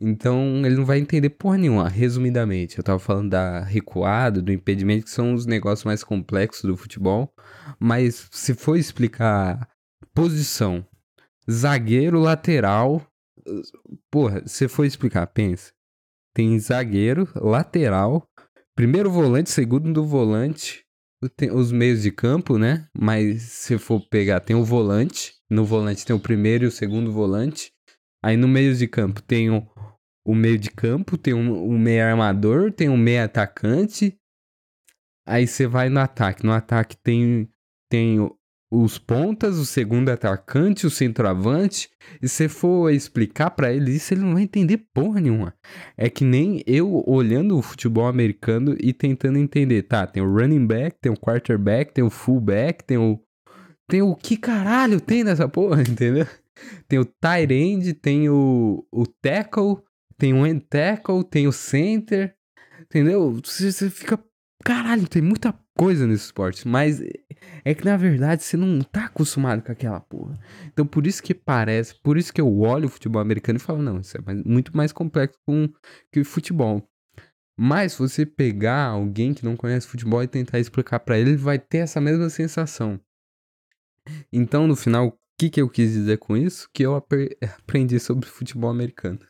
Então 0.00 0.66
ele 0.66 0.74
não 0.74 0.84
vai 0.84 0.98
entender 0.98 1.30
porra 1.30 1.58
nenhuma, 1.58 1.88
resumidamente. 1.88 2.76
Eu 2.76 2.82
tava 2.82 2.98
falando 2.98 3.30
da 3.30 3.60
recuada, 3.60 4.42
do 4.42 4.50
impedimento, 4.50 5.04
que 5.04 5.10
são 5.10 5.32
os 5.32 5.46
negócios 5.46 5.84
mais 5.84 6.02
complexos 6.02 6.64
do 6.64 6.76
futebol. 6.76 7.32
Mas 7.78 8.26
se 8.32 8.52
for 8.52 8.76
explicar 8.76 9.69
posição, 10.14 10.86
zagueiro, 11.50 12.18
lateral. 12.20 13.06
Porra, 14.10 14.42
se 14.46 14.68
for 14.68 14.84
explicar, 14.84 15.26
pensa 15.28 15.72
tem 16.34 16.58
zagueiro, 16.58 17.28
lateral, 17.34 18.26
primeiro 18.74 19.10
volante, 19.10 19.50
segundo 19.50 20.04
volante, 20.04 20.84
os 21.52 21.70
meios 21.70 22.02
de 22.02 22.10
campo, 22.10 22.56
né? 22.56 22.88
Mas 22.96 23.42
se 23.42 23.76
for 23.78 24.00
pegar, 24.08 24.40
tem 24.40 24.56
o 24.56 24.64
volante. 24.64 25.34
No 25.50 25.64
volante 25.64 26.06
tem 26.06 26.16
o 26.16 26.20
primeiro 26.20 26.64
e 26.64 26.66
o 26.66 26.70
segundo 26.70 27.12
volante. 27.12 27.72
Aí 28.24 28.36
no 28.36 28.48
meio 28.48 28.74
de 28.74 28.86
campo 28.86 29.20
tem 29.20 29.50
o, 29.50 29.66
o 30.24 30.34
meio 30.34 30.58
de 30.58 30.70
campo, 30.70 31.18
tem 31.18 31.34
um, 31.34 31.72
um 31.72 31.78
meio 31.78 32.04
armador, 32.04 32.72
tem 32.72 32.88
um 32.88 32.96
meio 32.96 33.24
atacante. 33.24 34.16
Aí 35.26 35.46
você 35.46 35.66
vai 35.66 35.90
no 35.90 36.00
ataque. 36.00 36.44
No 36.44 36.52
ataque 36.52 36.96
tem, 36.96 37.50
tem 37.90 38.18
os 38.70 38.98
pontas, 38.98 39.58
o 39.58 39.66
segundo 39.66 40.10
atacante, 40.10 40.86
o 40.86 40.90
centroavante, 40.90 41.90
e 42.22 42.28
se 42.28 42.48
for 42.48 42.90
explicar 42.90 43.50
para 43.50 43.72
ele 43.72 43.90
isso, 43.90 44.14
ele 44.14 44.20
não 44.20 44.34
vai 44.34 44.42
entender 44.42 44.86
porra 44.94 45.20
nenhuma. 45.20 45.52
É 45.96 46.08
que 46.08 46.24
nem 46.24 46.62
eu 46.66 47.02
olhando 47.06 47.58
o 47.58 47.62
futebol 47.62 48.06
americano 48.06 48.76
e 48.78 48.92
tentando 48.92 49.38
entender, 49.38 49.82
tá, 49.82 50.06
tem 50.06 50.22
o 50.22 50.32
running 50.32 50.66
back, 50.66 50.96
tem 51.00 51.10
o 51.10 51.16
quarterback, 51.16 51.92
tem 51.92 52.04
o 52.04 52.10
fullback, 52.10 52.84
tem 52.84 52.96
o 52.96 53.20
tem 53.88 54.02
o 54.02 54.14
que 54.14 54.36
caralho 54.36 55.00
tem 55.00 55.24
nessa 55.24 55.48
porra, 55.48 55.82
entendeu? 55.82 56.26
Tem 56.86 56.98
o 56.98 57.04
tight 57.04 57.52
end, 57.52 57.94
tem 57.94 58.28
o, 58.28 58.86
o 58.92 59.04
tackle, 59.04 59.78
tem 60.16 60.32
o 60.32 60.46
end 60.46 60.64
tackle, 60.70 61.24
tem 61.24 61.48
o 61.48 61.52
center, 61.52 62.36
entendeu? 62.82 63.32
Você, 63.42 63.72
você 63.72 63.90
fica, 63.90 64.22
caralho, 64.64 65.08
tem 65.08 65.20
muita 65.20 65.52
coisa 65.80 66.06
nesse 66.06 66.26
esporte, 66.26 66.68
mas 66.68 67.00
é 67.64 67.74
que 67.74 67.86
na 67.86 67.96
verdade 67.96 68.42
você 68.42 68.54
não 68.54 68.82
tá 68.82 69.06
acostumado 69.06 69.62
com 69.62 69.72
aquela 69.72 69.98
porra. 69.98 70.38
Então 70.66 70.86
por 70.86 71.06
isso 71.06 71.22
que 71.22 71.32
parece, 71.32 71.94
por 72.02 72.18
isso 72.18 72.30
que 72.30 72.40
eu 72.40 72.60
olho 72.60 72.84
o 72.84 72.90
futebol 72.90 73.22
americano 73.22 73.56
e 73.56 73.62
falo, 73.62 73.80
não, 73.80 73.98
isso 73.98 74.14
é 74.14 74.20
mais, 74.20 74.44
muito 74.44 74.76
mais 74.76 74.92
complexo 74.92 75.38
com, 75.46 75.72
que 76.12 76.20
o 76.20 76.24
futebol. 76.24 76.86
Mas 77.58 77.92
se 77.92 77.98
você 77.98 78.26
pegar 78.26 78.88
alguém 78.88 79.32
que 79.32 79.42
não 79.42 79.56
conhece 79.56 79.86
futebol 79.86 80.22
e 80.22 80.28
tentar 80.28 80.58
explicar 80.58 81.00
para 81.00 81.18
ele, 81.18 81.30
ele 81.30 81.36
vai 81.38 81.58
ter 81.58 81.78
essa 81.78 81.98
mesma 81.98 82.28
sensação. 82.28 83.00
Então 84.30 84.66
no 84.66 84.76
final, 84.76 85.06
o 85.06 85.18
que, 85.38 85.48
que 85.48 85.62
eu 85.62 85.70
quis 85.70 85.92
dizer 85.92 86.18
com 86.18 86.36
isso? 86.36 86.68
Que 86.74 86.82
eu 86.82 86.94
aprendi 87.58 87.98
sobre 87.98 88.28
futebol 88.28 88.68
americano. 88.68 89.20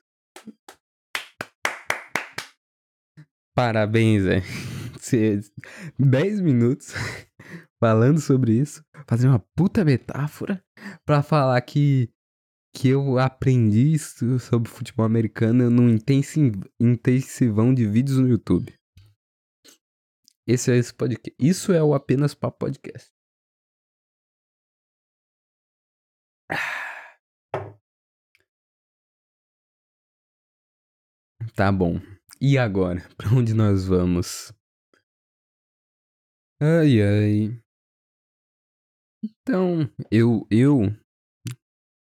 Parabéns, 3.55 4.25
velho 4.25 4.80
10 5.99 6.41
minutos 6.41 6.93
falando 7.81 8.21
sobre 8.21 8.53
isso, 8.53 8.85
fazer 9.07 9.29
uma 9.29 9.41
puta 9.57 9.85
metáfora 9.85 10.63
para 11.05 11.23
falar 11.23 11.61
que 11.63 12.11
que 12.73 12.89
eu 12.89 13.19
aprendi 13.19 13.93
isso 13.93 14.39
sobre 14.39 14.71
futebol 14.71 15.05
americano 15.05 15.69
num 15.69 15.89
intensivão 16.81 17.75
de 17.75 17.87
vídeos 17.87 18.19
no 18.19 18.29
YouTube. 18.29 18.73
Esse 20.47 20.71
é 20.73 20.77
esse 20.77 20.95
podcast. 20.95 21.35
Isso 21.39 21.73
é 21.73 21.83
o 21.83 21.95
apenas 21.95 22.35
para 22.35 22.51
podcast. 22.51 23.11
Tá 31.55 31.71
bom. 31.71 32.01
E 32.41 32.57
agora? 32.59 33.07
Pra 33.17 33.31
onde 33.31 33.55
nós 33.55 33.85
vamos? 33.87 34.53
Ai, 36.63 37.01
ai. 37.01 37.63
Então, 39.25 39.91
eu, 40.11 40.47
eu 40.51 40.95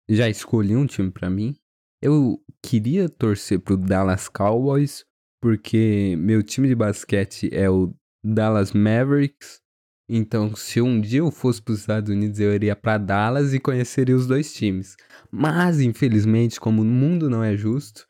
já 0.07 0.29
escolhi 0.29 0.75
um 0.75 0.85
time 0.85 1.11
pra 1.11 1.29
mim. 1.29 1.55
Eu 2.01 2.39
queria 2.61 3.09
torcer 3.09 3.59
pro 3.59 3.75
Dallas 3.75 4.29
Cowboys, 4.29 5.05
porque 5.41 6.15
meu 6.19 6.43
time 6.43 6.67
de 6.67 6.75
basquete 6.75 7.49
é 7.51 7.67
o 7.69 7.95
Dallas 8.23 8.73
Mavericks. 8.73 9.61
Então, 10.07 10.55
se 10.55 10.81
um 10.81 11.01
dia 11.01 11.19
eu 11.19 11.31
fosse 11.31 11.61
para 11.61 11.73
os 11.73 11.79
Estados 11.79 12.11
Unidos, 12.11 12.39
eu 12.39 12.53
iria 12.53 12.75
para 12.75 12.99
Dallas 12.99 13.53
e 13.53 13.59
conheceria 13.59 14.15
os 14.15 14.27
dois 14.27 14.53
times. 14.53 14.95
Mas, 15.31 15.79
infelizmente, 15.79 16.59
como 16.59 16.81
o 16.81 16.85
mundo 16.85 17.27
não 17.29 17.43
é 17.43 17.55
justo, 17.57 18.07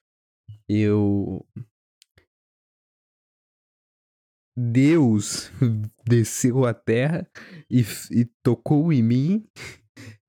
eu. 0.67 1.45
Deus 4.55 5.51
desceu 6.05 6.65
à 6.65 6.73
terra 6.73 7.27
e, 7.69 7.81
e 8.11 8.25
tocou 8.43 8.93
em 8.93 9.01
mim 9.01 9.47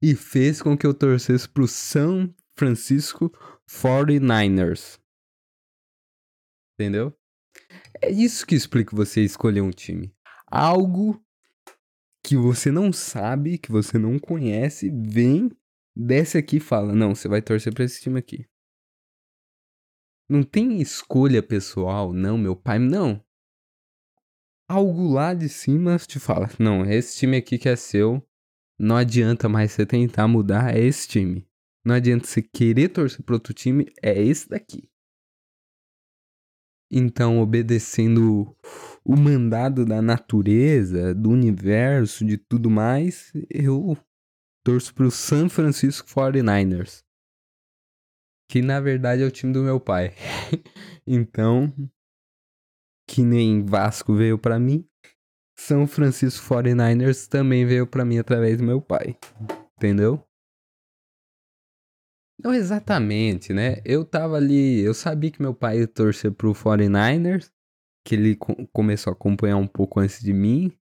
e 0.03 0.15
fez 0.15 0.63
com 0.63 0.77
que 0.77 0.87
eu 0.87 0.95
torcesse 0.95 1.49
pro 1.49 1.69
São 1.69 2.35
Francisco 2.57 3.31
49ers. 3.69 4.99
Entendeu? 6.75 7.17
É 8.03 8.11
isso 8.11 8.47
que 8.47 8.55
explica 8.55 8.97
você 8.97 9.23
escolher 9.23 9.61
um 9.61 9.71
time. 9.71 10.15
Algo 10.47 11.23
que 12.25 12.37
você 12.37 12.71
não 12.71 12.93
sabe, 12.93 13.59
que 13.59 13.71
você 13.71 13.99
não 13.99 14.19
conhece, 14.19 14.91
vem, 14.91 15.51
desce 15.95 16.39
aqui 16.39 16.57
e 16.57 16.61
fala: 16.61 16.95
Não, 16.95 17.15
você 17.15 17.29
vai 17.29 17.43
torcer 17.43 17.73
pra 17.73 17.85
esse 17.85 18.01
time 18.01 18.19
aqui. 18.19 18.47
Não 20.29 20.43
tem 20.43 20.81
escolha 20.81 21.43
pessoal, 21.43 22.13
não, 22.13 22.39
meu 22.39 22.57
pai, 22.57 22.79
não. 22.79 23.23
Algo 24.69 25.13
lá 25.13 25.35
de 25.35 25.49
cima 25.49 25.99
te 25.99 26.19
fala: 26.19 26.49
Não, 26.59 26.85
esse 26.85 27.19
time 27.19 27.37
aqui 27.37 27.59
que 27.59 27.69
é 27.69 27.77
seu, 27.77 28.27
não 28.79 28.97
adianta 28.97 29.49
mais 29.49 29.73
você 29.73 29.85
tentar 29.85 30.27
mudar, 30.27 30.75
é 30.75 30.81
esse 30.81 31.07
time. 31.07 31.47
Não 31.85 31.95
adianta 31.95 32.27
você 32.27 32.41
querer 32.41 32.89
torcer 32.89 33.23
para 33.23 33.35
outro 33.35 33.53
time, 33.53 33.93
é 34.03 34.21
esse 34.21 34.49
daqui. 34.49 34.89
Então, 36.91 37.41
obedecendo 37.41 38.57
o 39.05 39.17
mandado 39.17 39.85
da 39.85 40.01
natureza, 40.01 41.15
do 41.15 41.31
universo, 41.31 42.25
de 42.25 42.39
tudo 42.39 42.71
mais, 42.71 43.33
eu 43.51 43.97
torço 44.65 44.95
pro 44.95 45.11
San 45.11 45.49
Francisco 45.49 46.09
49ers. 46.09 47.05
Que 48.49 48.63
na 48.63 48.81
verdade 48.81 49.23
é 49.23 49.27
o 49.27 49.31
time 49.31 49.53
do 49.53 49.63
meu 49.63 49.81
pai. 49.81 50.15
então, 51.07 51.73
que 53.07 53.23
nem 53.23 53.65
Vasco 53.65 54.15
veio 54.15 54.39
para 54.39 54.59
mim, 54.59 54.87
São 55.57 55.87
Francisco 55.87 56.45
49ers 56.55 57.29
também 57.29 57.65
veio 57.65 57.87
para 57.87 58.05
mim 58.05 58.19
através 58.19 58.59
do 58.59 58.65
meu 58.65 58.81
pai. 58.81 59.17
Entendeu? 59.77 60.23
Não 62.43 62.53
exatamente, 62.53 63.53
né? 63.53 63.81
Eu 63.85 64.05
tava 64.05 64.37
ali, 64.37 64.81
eu 64.81 64.93
sabia 64.93 65.31
que 65.31 65.41
meu 65.41 65.55
pai 65.55 65.79
ia 65.79 65.89
torcer 65.89 66.33
pro 66.33 66.53
49ers, 66.53 67.51
que 68.05 68.15
ele 68.15 68.37
co 68.37 68.55
começou 68.73 69.13
a 69.13 69.15
acompanhar 69.15 69.57
um 69.57 69.67
pouco 69.67 70.01
antes 70.01 70.21
de 70.21 70.33
mim. 70.33 70.73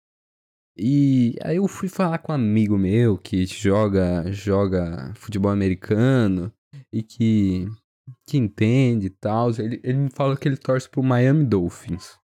E 0.76 1.36
aí 1.44 1.58
eu 1.58 1.68
fui 1.68 1.88
falar 1.88 2.18
com 2.18 2.32
um 2.32 2.36
amigo 2.36 2.78
meu 2.78 3.18
que 3.18 3.46
joga 3.46 4.32
joga 4.32 5.14
futebol 5.16 5.52
americano 5.52 6.52
e 6.92 7.04
que 7.04 7.68
que 8.28 8.38
entende 8.38 9.08
e 9.08 9.10
tal. 9.10 9.50
Ele, 9.52 9.80
ele 9.84 9.98
me 9.98 10.10
falou 10.10 10.38
que 10.38 10.48
ele 10.48 10.58
torce 10.58 10.90
pro 10.90 11.04
Miami 11.04 11.46
Dolphins. 11.46 12.18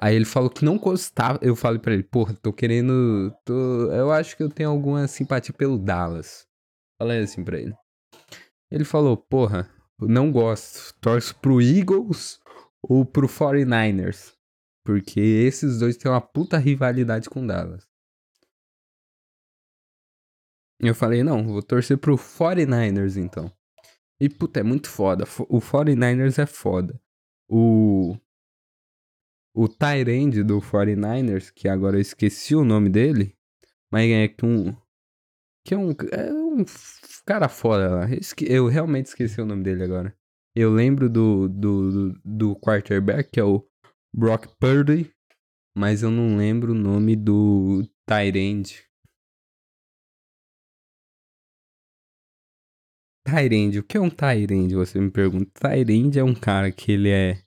Aí 0.00 0.16
ele 0.16 0.24
falou 0.24 0.48
que 0.48 0.64
não 0.64 0.78
gostava. 0.78 1.38
Eu 1.42 1.54
falei 1.54 1.78
para 1.78 1.92
ele, 1.92 2.02
porra, 2.02 2.34
tô 2.34 2.52
querendo. 2.52 3.30
Tô, 3.44 3.90
eu 3.92 4.10
acho 4.10 4.36
que 4.36 4.42
eu 4.42 4.48
tenho 4.48 4.70
alguma 4.70 5.06
simpatia 5.06 5.54
pelo 5.54 5.78
Dallas. 5.78 6.46
Falei 6.98 7.20
assim 7.20 7.44
pra 7.44 7.58
ele. 7.58 7.74
Ele 8.70 8.84
falou, 8.84 9.16
porra, 9.16 9.68
não 10.00 10.32
gosto. 10.32 10.94
Torço 11.00 11.34
pro 11.38 11.60
Eagles 11.60 12.40
ou 12.82 13.04
pro 13.04 13.28
49ers. 13.28 14.32
Porque 14.84 15.20
esses 15.20 15.78
dois 15.78 15.96
têm 15.96 16.10
uma 16.10 16.20
puta 16.20 16.56
rivalidade 16.56 17.28
com 17.28 17.46
Dallas. 17.46 17.86
Eu 20.80 20.94
falei, 20.94 21.22
não, 21.22 21.46
vou 21.46 21.62
torcer 21.62 21.98
pro 21.98 22.16
49ers 22.16 23.16
então. 23.16 23.52
E 24.20 24.28
puta, 24.28 24.60
é 24.60 24.62
muito 24.62 24.88
foda. 24.88 25.24
O 25.48 25.60
49ers 25.60 26.38
é 26.38 26.46
foda. 26.46 27.00
O. 27.48 28.16
O 29.54 29.66
Tyrande 29.66 30.44
do 30.44 30.60
49ers, 30.60 31.50
que 31.52 31.68
agora 31.68 31.96
eu 31.96 32.00
esqueci 32.00 32.54
o 32.54 32.64
nome 32.64 32.88
dele, 32.88 33.34
mas 33.90 34.10
é 34.10 34.28
que 34.28 34.44
um. 34.44 34.76
Que 35.64 35.74
é 35.74 35.78
um. 35.78 35.90
É 36.12 36.32
um 36.32 36.64
cara 37.24 37.48
foda 37.48 37.88
lá. 37.88 38.06
Eu 38.46 38.68
realmente 38.68 39.06
esqueci 39.06 39.40
o 39.40 39.46
nome 39.46 39.62
dele 39.62 39.84
agora. 39.84 40.14
Eu 40.54 40.70
lembro 40.70 41.08
do, 41.08 41.48
do, 41.48 41.90
do, 41.90 42.20
do 42.24 42.56
quarterback, 42.56 43.30
que 43.30 43.40
é 43.40 43.44
o 43.44 43.64
Brock 44.14 44.48
Purdy, 44.58 45.10
mas 45.76 46.02
eu 46.02 46.10
não 46.10 46.36
lembro 46.36 46.72
o 46.72 46.74
nome 46.74 47.16
do 47.16 47.88
Tyrande. 48.06 48.89
Tyrande, 53.30 53.78
o 53.78 53.82
que 53.82 53.96
é 53.96 54.00
um 54.00 54.10
Tyrande? 54.10 54.74
Você 54.74 55.00
me 55.00 55.10
pergunta. 55.10 55.50
Tyrande 55.54 56.18
é 56.18 56.24
um 56.24 56.34
cara 56.34 56.70
que 56.70 56.92
ele 56.92 57.10
é. 57.10 57.38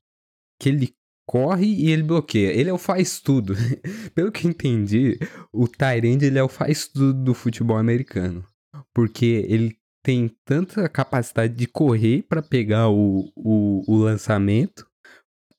que 0.60 0.70
ele 0.70 0.94
corre 1.28 1.66
e 1.66 1.92
ele 1.92 2.04
bloqueia. 2.04 2.52
Ele 2.52 2.70
é 2.70 2.74
o 2.74 2.78
faz 2.78 3.20
tudo. 3.20 3.54
Pelo 4.16 4.32
que 4.32 4.48
entendi, 4.48 5.18
o 5.52 5.68
Tyrande 5.68 6.26
ele 6.26 6.40
é 6.40 6.44
o 6.44 6.50
faz 6.50 6.88
tudo 6.88 7.14
do 7.14 7.34
futebol 7.34 7.78
americano 7.78 8.46
porque 8.94 9.46
ele 9.48 9.78
tem 10.04 10.30
tanta 10.46 10.88
capacidade 10.88 11.54
de 11.56 11.68
correr 11.68 12.24
para 12.24 12.42
pegar 12.42 12.90
o, 12.90 13.32
o, 13.36 13.84
o, 13.88 13.98
lançamento, 13.98 14.86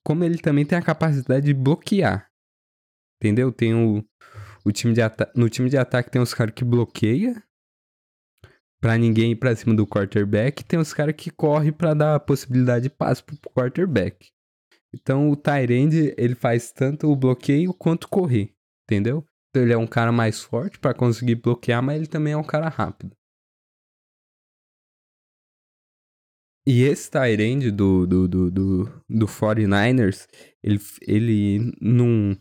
como 0.04 0.22
ele 0.22 0.38
também 0.38 0.64
tem 0.64 0.78
a 0.78 0.82
capacidade 0.82 1.46
de 1.46 1.54
bloquear. 1.54 2.28
Entendeu? 3.20 3.50
Tem 3.50 3.74
o, 3.74 4.04
o 4.64 4.72
time 4.72 4.92
de 4.92 5.00
no 5.34 5.48
time 5.48 5.70
de 5.70 5.78
ataque 5.78 6.10
tem 6.10 6.20
os 6.20 6.34
caras 6.34 6.54
que 6.54 6.64
bloqueia 6.64 7.42
para 8.84 8.98
ninguém 8.98 9.30
ir 9.30 9.36
para 9.36 9.56
cima 9.56 9.74
do 9.74 9.86
quarterback, 9.86 10.62
tem 10.62 10.78
os 10.78 10.92
caras 10.92 11.14
que 11.16 11.30
corre 11.30 11.72
para 11.72 11.94
dar 11.94 12.16
a 12.16 12.20
possibilidade 12.20 12.82
de 12.82 12.90
passe 12.90 13.22
pro 13.22 13.34
quarterback. 13.38 14.28
Então 14.92 15.30
o 15.30 15.36
Tyrande, 15.36 16.14
ele 16.18 16.34
faz 16.34 16.70
tanto 16.70 17.10
o 17.10 17.16
bloqueio 17.16 17.72
quanto 17.72 18.06
correr, 18.06 18.54
entendeu? 18.84 19.24
Então 19.48 19.62
ele 19.62 19.72
é 19.72 19.78
um 19.78 19.86
cara 19.86 20.12
mais 20.12 20.42
forte 20.42 20.78
para 20.78 20.92
conseguir 20.92 21.36
bloquear, 21.36 21.82
mas 21.82 21.96
ele 21.96 22.06
também 22.06 22.34
é 22.34 22.36
um 22.36 22.44
cara 22.44 22.68
rápido. 22.68 23.16
E 26.66 26.82
esse 26.82 27.10
Tyrande 27.10 27.70
do, 27.70 28.06
do, 28.06 28.28
do, 28.28 28.50
do, 28.50 28.84
do 29.08 29.26
49ers, 29.26 30.26
ele, 30.62 30.78
ele 31.08 31.72
num, 31.80 32.36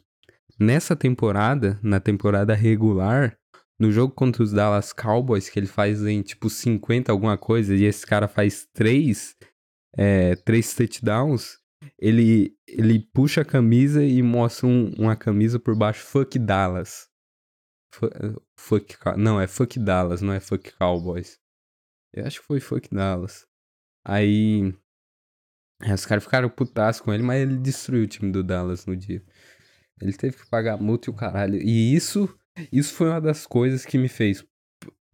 nessa 0.59 0.93
temporada, 0.93 1.79
na 1.81 2.01
temporada 2.01 2.53
regular, 2.53 3.39
no 3.83 3.91
jogo 3.91 4.13
contra 4.13 4.41
os 4.41 4.53
Dallas 4.53 4.93
Cowboys, 4.93 5.49
que 5.49 5.59
ele 5.59 5.67
faz 5.67 6.01
em 6.05 6.21
tipo 6.21 6.49
50 6.49 7.11
alguma 7.11 7.37
coisa, 7.37 7.75
e 7.75 7.83
esse 7.83 8.05
cara 8.05 8.29
faz 8.29 8.65
três, 8.73 9.35
é, 9.97 10.37
três 10.37 10.73
touchdowns, 10.73 11.57
ele, 11.99 12.57
ele 12.65 12.99
puxa 13.13 13.41
a 13.41 13.45
camisa 13.45 14.01
e 14.01 14.23
mostra 14.23 14.67
um, 14.67 14.93
uma 14.97 15.17
camisa 15.17 15.59
por 15.59 15.75
baixo, 15.75 16.05
fuck 16.05 16.39
Dallas. 16.39 17.09
Fuck, 18.57 18.95
não, 19.17 19.39
é 19.39 19.47
fuck 19.47 19.77
Dallas, 19.77 20.21
não 20.21 20.31
é 20.31 20.39
fuck 20.39 20.71
Cowboys. 20.77 21.37
Eu 22.13 22.25
acho 22.25 22.39
que 22.39 22.47
foi 22.47 22.61
fuck 22.61 22.89
Dallas. 22.89 23.45
Aí, 24.05 24.73
os 25.93 26.05
caras 26.05 26.23
ficaram 26.23 26.49
putas 26.49 27.01
com 27.01 27.13
ele, 27.13 27.23
mas 27.23 27.41
ele 27.41 27.57
destruiu 27.57 28.05
o 28.05 28.07
time 28.07 28.31
do 28.31 28.43
Dallas 28.43 28.85
no 28.85 28.95
dia. 28.95 29.21
Ele 30.01 30.13
teve 30.13 30.37
que 30.37 30.49
pagar 30.49 30.77
multa 30.77 31.09
e 31.09 31.13
o 31.13 31.15
caralho. 31.15 31.61
E 31.61 31.93
isso, 31.93 32.33
isso 32.71 32.93
foi 32.93 33.09
uma 33.09 33.21
das 33.21 33.45
coisas 33.45 33.85
que 33.85 33.97
me 33.97 34.07
fez 34.07 34.45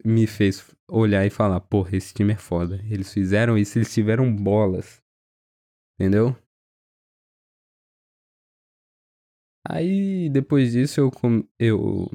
me 0.04 0.26
fez 0.26 0.74
olhar 0.88 1.26
e 1.26 1.30
falar, 1.30 1.60
porra, 1.60 1.96
esse 1.96 2.14
time 2.14 2.32
é 2.32 2.36
foda. 2.36 2.80
Eles 2.90 3.12
fizeram 3.12 3.56
isso, 3.56 3.78
eles 3.78 3.92
tiveram 3.92 4.34
bolas. 4.34 5.02
Entendeu? 5.98 6.36
Aí, 9.68 10.30
depois 10.30 10.72
disso, 10.72 11.00
eu, 11.00 11.10
eu. 11.58 12.08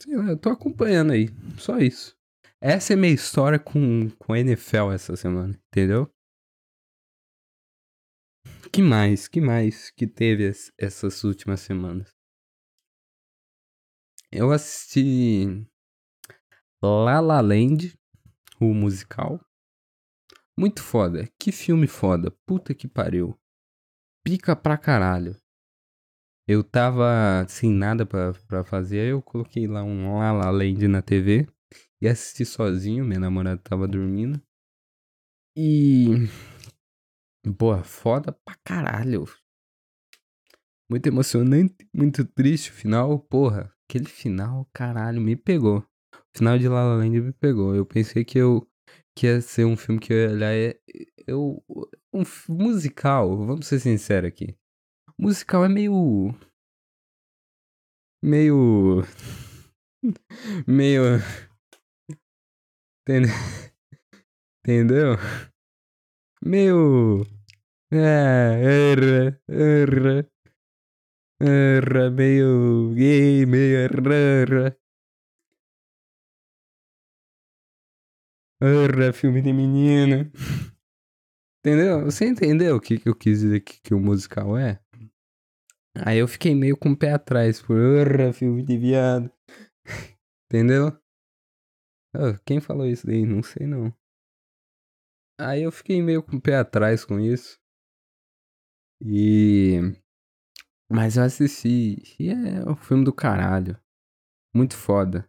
Sei 0.00 0.16
lá, 0.16 0.28
eu 0.28 0.38
tô 0.38 0.50
acompanhando 0.50 1.12
aí. 1.12 1.28
Só 1.58 1.78
isso. 1.78 2.16
Essa 2.60 2.92
é 2.92 2.96
minha 2.96 3.12
história 3.12 3.58
com, 3.58 4.10
com 4.18 4.32
a 4.32 4.38
NFL 4.38 4.92
essa 4.92 5.16
semana, 5.16 5.60
entendeu? 5.68 6.10
Que 8.72 8.82
mais? 8.82 9.28
Que 9.28 9.40
mais 9.40 9.90
que 9.90 10.06
teve 10.06 10.52
essas 10.78 11.24
últimas 11.24 11.60
semanas? 11.60 12.17
Eu 14.30 14.52
assisti 14.52 15.66
La 16.82 17.18
La 17.18 17.40
Land, 17.40 17.98
o 18.60 18.74
musical. 18.74 19.40
Muito 20.58 20.82
foda. 20.82 21.26
Que 21.40 21.50
filme 21.50 21.86
foda. 21.86 22.30
Puta 22.44 22.74
que 22.74 22.86
pariu. 22.86 23.40
pica 24.22 24.54
pra 24.54 24.76
caralho. 24.76 25.34
Eu 26.46 26.62
tava 26.62 27.46
sem 27.48 27.72
nada 27.72 28.04
pra, 28.04 28.34
pra 28.46 28.64
fazer, 28.64 29.00
aí 29.00 29.08
eu 29.08 29.22
coloquei 29.22 29.66
lá 29.66 29.82
um 29.82 30.18
La 30.18 30.32
La 30.32 30.50
Land 30.50 30.86
na 30.88 31.00
TV 31.00 31.46
e 32.00 32.06
assisti 32.08 32.44
sozinho, 32.44 33.04
minha 33.04 33.20
namorada 33.20 33.60
tava 33.62 33.88
dormindo. 33.88 34.42
E. 35.56 36.28
Pô, 37.56 37.82
foda 37.82 38.32
pra 38.44 38.54
caralho. 38.62 39.24
Muito 40.90 41.06
emocionante, 41.06 41.88
muito 41.94 42.26
triste 42.26 42.70
o 42.70 42.74
final, 42.74 43.18
porra. 43.18 43.74
Aquele 43.88 44.04
final, 44.06 44.68
caralho, 44.74 45.18
me 45.18 45.34
pegou. 45.34 45.78
O 45.78 46.38
final 46.38 46.58
de 46.58 46.68
La 46.68 46.84
La 46.84 46.96
Land 46.96 47.20
me 47.20 47.32
pegou. 47.32 47.74
Eu 47.74 47.86
pensei 47.86 48.22
que 48.22 48.38
eu 48.38 48.68
que 49.16 49.26
ia 49.26 49.40
ser 49.40 49.64
um 49.64 49.76
filme 49.76 49.98
que 49.98 50.12
eu 50.12 50.16
ia 50.18 50.30
olhar. 50.30 50.54
É, 50.54 50.78
eu, 51.26 51.64
um 52.12 52.22
musical, 52.48 53.34
vamos 53.46 53.66
ser 53.66 53.80
sinceros 53.80 54.28
aqui. 54.28 54.56
Musical 55.18 55.64
é 55.64 55.68
meio. 55.68 56.34
Meio. 58.22 59.02
Meio. 60.66 61.02
Entendeu? 64.62 65.16
Meio. 66.44 67.24
É, 67.90 68.92
erra, 68.92 69.40
erra. 69.48 70.30
Erra, 71.40 72.10
meio 72.10 72.92
gay, 72.94 73.46
meio 73.46 73.78
erra. 73.78 74.76
Erra, 78.60 79.12
filme 79.12 79.40
de 79.40 79.52
menina. 79.52 80.30
Entendeu? 81.60 82.04
Você 82.04 82.26
entendeu 82.26 82.76
o 82.76 82.80
que, 82.80 82.98
que 82.98 83.08
eu 83.08 83.14
quis 83.14 83.40
dizer 83.40 83.60
que, 83.60 83.80
que 83.80 83.94
o 83.94 84.00
musical 84.00 84.56
é? 84.56 84.80
Aí 86.04 86.18
eu 86.18 86.26
fiquei 86.28 86.54
meio 86.54 86.76
com 86.76 86.90
o 86.90 86.96
pé 86.96 87.12
atrás, 87.12 87.60
por 87.62 87.76
urra, 87.76 88.32
filme 88.32 88.64
de 88.64 88.76
viado. 88.76 89.30
Entendeu? 90.46 90.98
Oh, 92.14 92.36
quem 92.44 92.60
falou 92.60 92.86
isso 92.86 93.06
daí? 93.06 93.24
Não 93.24 93.42
sei 93.42 93.66
não. 93.66 93.94
Aí 95.40 95.62
eu 95.62 95.70
fiquei 95.70 96.02
meio 96.02 96.22
com 96.22 96.36
o 96.36 96.40
pé 96.40 96.56
atrás 96.56 97.04
com 97.04 97.20
isso. 97.20 97.60
E. 99.00 99.78
Mas 100.90 101.16
eu 101.16 101.24
assisti. 101.24 102.02
E 102.18 102.28
é 102.30 102.62
o 102.68 102.76
filme 102.76 103.04
do 103.04 103.12
caralho. 103.12 103.78
Muito 104.54 104.76
foda. 104.76 105.28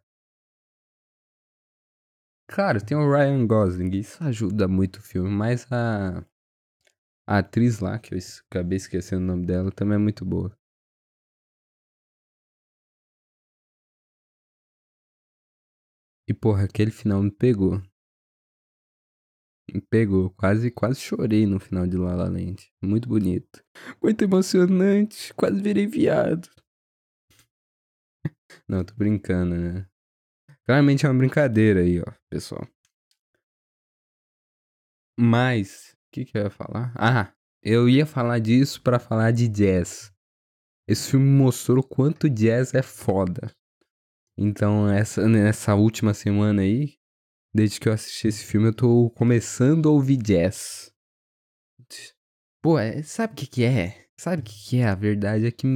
Claro, 2.48 2.84
tem 2.84 2.98
o 2.98 3.10
Ryan 3.10 3.46
Gosling, 3.48 3.92
isso 3.96 4.22
ajuda 4.24 4.68
muito 4.68 4.98
o 4.98 5.02
filme, 5.02 5.30
mas 5.30 5.66
a. 5.72 6.24
A 7.26 7.38
atriz 7.38 7.80
lá, 7.80 7.98
que 7.98 8.14
eu 8.14 8.20
acabei 8.52 8.76
esquecendo 8.78 9.24
o 9.24 9.28
nome 9.28 9.46
dela, 9.46 9.72
também 9.72 9.96
é 9.96 9.98
muito 10.00 10.26
boa. 10.26 10.54
E 16.28 16.34
porra, 16.34 16.64
aquele 16.64 16.92
final 16.92 17.22
me 17.22 17.30
pegou. 17.30 17.82
Pegou. 19.90 20.30
Quase, 20.32 20.72
quase 20.72 21.00
chorei 21.00 21.46
no 21.46 21.60
final 21.60 21.86
de 21.86 21.98
La 21.98 22.16
La 22.16 22.30
Land. 22.30 22.72
Muito 22.82 23.08
bonito. 23.08 23.64
Muito 24.02 24.24
emocionante. 24.24 25.34
Quase 25.34 25.62
virei 25.62 25.88
viado. 25.88 26.50
Não, 28.68 28.84
tô 28.84 28.94
brincando, 28.96 29.56
né? 29.56 29.88
Claramente 30.66 31.06
é 31.06 31.10
uma 31.10 31.18
brincadeira 31.18 31.82
aí, 31.82 32.00
ó, 32.00 32.12
pessoal. 32.30 32.68
Mas, 35.20 35.94
o 35.94 36.12
que, 36.12 36.26
que 36.26 36.38
eu 36.38 36.44
ia 36.44 36.50
falar? 36.50 36.94
Ah, 36.96 37.34
eu 37.62 37.90
ia 37.90 38.06
falar 38.06 38.40
disso 38.40 38.82
para 38.82 39.00
falar 39.00 39.32
de 39.32 39.48
jazz. 39.48 40.14
Esse 40.88 41.12
filme 41.12 41.26
mostrou 41.26 41.84
quanto 41.84 42.30
jazz 42.30 42.74
é 42.74 42.82
foda. 42.82 43.52
Então, 44.38 44.88
essa, 44.88 45.28
nessa 45.28 45.76
última 45.76 46.14
semana 46.14 46.62
aí, 46.62 46.99
desde 47.54 47.80
que 47.80 47.90
eu 47.90 47.94
assisti 47.94 48.28
esse 48.28 48.44
filme, 48.44 48.68
eu 48.68 48.74
tô 48.74 49.10
começando 49.12 49.90
a 49.90 49.92
ouvir 49.92 50.18
jazz. 50.18 50.94
Pô, 52.62 52.78
é, 52.78 53.02
sabe 53.04 53.34
o 53.34 53.36
que 53.36 53.48
que 53.48 53.64
é? 53.64 54.08
Sabe 54.18 54.42
o 54.42 54.46
que 54.46 54.54
que 54.54 54.78
é? 54.78 54.88
A 54.88 54.96
verdade 54.96 55.46
é 55.46 55.52
que 55.52 55.68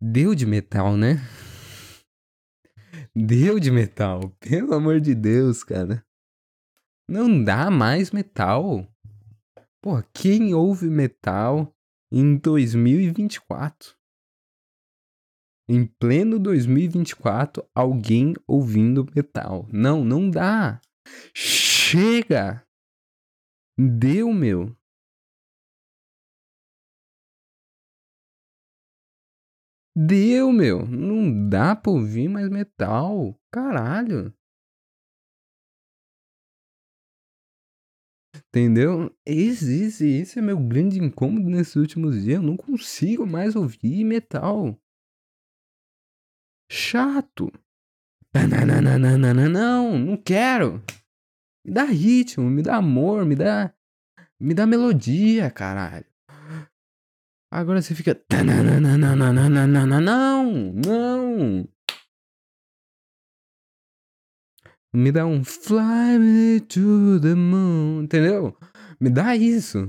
deu 0.00 0.34
de 0.34 0.46
metal, 0.46 0.96
né? 0.96 1.16
Deu 3.14 3.58
de 3.58 3.70
metal. 3.70 4.30
Pelo 4.40 4.74
amor 4.74 5.00
de 5.00 5.14
Deus, 5.14 5.64
cara. 5.64 6.04
Não 7.08 7.42
dá 7.42 7.70
mais 7.70 8.10
metal. 8.10 8.86
Porra, 9.80 10.06
quem 10.12 10.52
ouve 10.54 10.88
metal 10.90 11.74
em 12.10 12.36
2024? 12.36 13.95
Em 15.68 15.84
pleno 15.84 16.38
2024, 16.38 17.68
alguém 17.74 18.34
ouvindo 18.46 19.04
metal. 19.14 19.66
Não, 19.72 20.04
não 20.04 20.30
dá. 20.30 20.80
Chega! 21.34 22.64
Deu, 23.76 24.32
meu. 24.32 24.76
Deu, 29.96 30.52
meu. 30.52 30.86
Não 30.86 31.48
dá 31.48 31.74
pra 31.74 31.90
ouvir 31.90 32.28
mais 32.28 32.48
metal. 32.48 33.34
Caralho. 33.50 34.32
Entendeu? 38.48 39.10
Esse, 39.26 39.84
esse, 39.84 40.06
esse 40.08 40.38
é 40.38 40.42
meu 40.42 40.58
grande 40.58 40.98
incômodo 40.98 41.48
nesses 41.50 41.76
últimos 41.76 42.22
dias. 42.22 42.36
Eu 42.36 42.42
não 42.42 42.56
consigo 42.56 43.26
mais 43.26 43.56
ouvir 43.56 44.04
metal. 44.04 44.78
Chato. 46.70 47.52
Não, 49.50 49.98
não 49.98 50.16
quero. 50.16 50.82
Me 51.64 51.72
dá 51.72 51.84
ritmo, 51.84 52.50
me 52.50 52.62
dá 52.62 52.76
amor, 52.76 53.24
me 53.24 53.34
dá. 53.34 53.72
Me 54.38 54.54
dá 54.54 54.66
melodia, 54.66 55.50
caralho. 55.50 56.06
Agora 57.50 57.80
você 57.80 57.94
fica. 57.94 58.20
Não, 58.30 58.44
não. 60.80 61.68
Me 64.92 65.12
dá 65.12 65.26
um 65.26 65.44
fly 65.44 66.18
me 66.18 66.60
to 66.60 67.20
the 67.20 67.34
moon, 67.34 68.04
entendeu? 68.04 68.56
Me 69.00 69.10
dá 69.10 69.36
isso. 69.36 69.88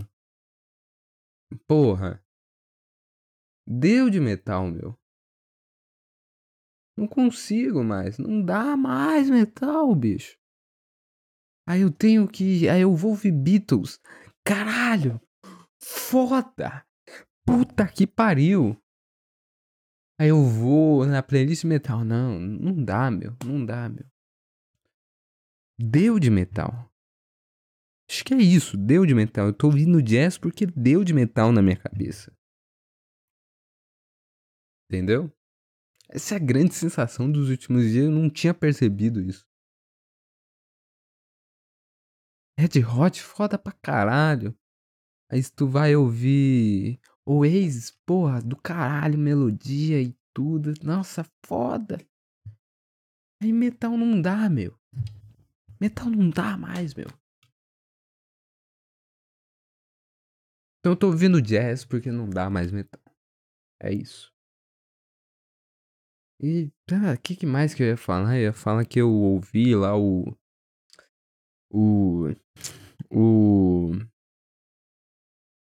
Porra. 1.67 2.23
Deu 3.65 4.09
de 4.09 4.19
metal, 4.19 4.67
meu. 4.67 4.97
Não 6.97 7.07
consigo 7.07 7.83
mais. 7.83 8.17
Não 8.17 8.43
dá 8.43 8.75
mais 8.75 9.29
metal, 9.29 9.93
bicho. 9.93 10.35
Aí 11.67 11.81
eu 11.81 11.91
tenho 11.91 12.27
que. 12.27 12.67
Aí 12.67 12.81
eu 12.81 12.95
vou 12.95 13.11
ouvir 13.11 13.31
Beatles. 13.31 13.99
Caralho! 14.43 15.21
Foda! 15.79 16.83
Puta 17.45 17.87
que 17.87 18.07
pariu! 18.07 18.75
Aí 20.19 20.29
eu 20.29 20.43
vou 20.43 21.05
na 21.05 21.21
playlist 21.21 21.65
metal. 21.65 22.03
Não, 22.03 22.39
não 22.39 22.83
dá, 22.83 23.11
meu. 23.11 23.37
Não 23.45 23.63
dá, 23.63 23.87
meu. 23.87 24.05
Deu 25.79 26.19
de 26.19 26.31
metal. 26.31 26.91
Acho 28.09 28.23
que 28.23 28.33
é 28.33 28.37
isso, 28.37 28.75
deu 28.77 29.05
de 29.05 29.13
metal. 29.13 29.47
Eu 29.47 29.53
tô 29.53 29.67
ouvindo 29.67 30.01
jazz 30.01 30.37
porque 30.37 30.65
deu 30.65 31.03
de 31.03 31.13
metal 31.13 31.51
na 31.51 31.61
minha 31.61 31.77
cabeça. 31.77 32.33
Entendeu? 34.89 35.31
Essa 36.09 36.35
é 36.35 36.37
a 36.37 36.39
grande 36.39 36.73
sensação 36.73 37.29
dos 37.31 37.49
últimos 37.49 37.83
dias. 37.83 38.05
Eu 38.05 38.11
não 38.11 38.29
tinha 38.29 38.53
percebido 38.53 39.21
isso. 39.21 39.45
Red 42.59 42.83
Hot, 42.83 43.21
foda 43.21 43.57
pra 43.57 43.71
caralho. 43.71 44.57
Aí 45.29 45.41
tu 45.43 45.67
vai 45.67 45.95
ouvir 45.95 46.99
Oasis, 47.25 47.91
porra, 48.05 48.41
do 48.41 48.55
caralho, 48.55 49.19
melodia 49.19 50.01
e 50.01 50.15
tudo. 50.33 50.73
Nossa, 50.83 51.23
foda. 51.45 51.97
Aí 53.41 53.51
metal 53.51 53.97
não 53.97 54.21
dá, 54.21 54.49
meu. 54.49 54.75
Metal 55.79 56.09
não 56.09 56.29
dá 56.29 56.57
mais, 56.57 56.93
meu. 56.95 57.07
Então 60.79 60.93
eu 60.93 60.95
tô 60.95 61.07
ouvindo 61.07 61.41
jazz 61.41 61.83
porque 61.83 62.11
não 62.11 62.29
dá 62.29 62.49
mais 62.49 62.71
metal. 62.71 63.03
É 63.79 63.93
isso. 63.93 64.33
E, 66.39 66.65
o 66.65 66.71
ah, 66.93 67.17
que, 67.17 67.35
que 67.35 67.45
mais 67.45 67.73
que 67.73 67.81
eu 67.81 67.87
ia 67.87 67.97
falar? 67.97 68.37
Eu 68.37 68.43
ia 68.43 68.53
falar 68.53 68.85
que 68.85 68.99
eu 68.99 69.11
ouvi 69.11 69.75
lá 69.75 69.97
o. 69.97 70.37
O. 71.69 72.29
O. 73.09 73.91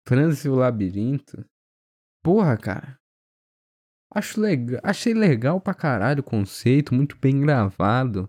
Francis 0.07 0.45
o 0.45 0.55
Labirinto. 0.55 1.45
Porra, 2.23 2.57
cara. 2.57 2.99
Acho 4.11 4.41
legal, 4.41 4.81
achei 4.83 5.13
legal 5.13 5.61
pra 5.61 5.73
caralho 5.73 6.21
o 6.21 6.23
conceito, 6.23 6.95
muito 6.95 7.15
bem 7.17 7.39
gravado 7.41 8.27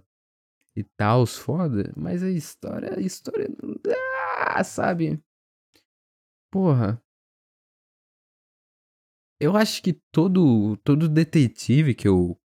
e 0.77 0.85
tal, 0.85 1.27
foda, 1.27 1.93
mas 1.97 2.23
a 2.23 2.31
história, 2.31 2.97
a 2.97 3.01
história 3.01 3.49
não 3.63 3.75
dá, 3.83 4.63
sabe? 4.63 5.23
Porra. 6.51 7.03
Eu 9.41 9.57
acho 9.57 9.83
que 9.83 9.95
todo, 10.13 10.77
todo 10.85 11.09
detetive 11.09 11.95
que 11.95 12.07
eu, 12.07 12.39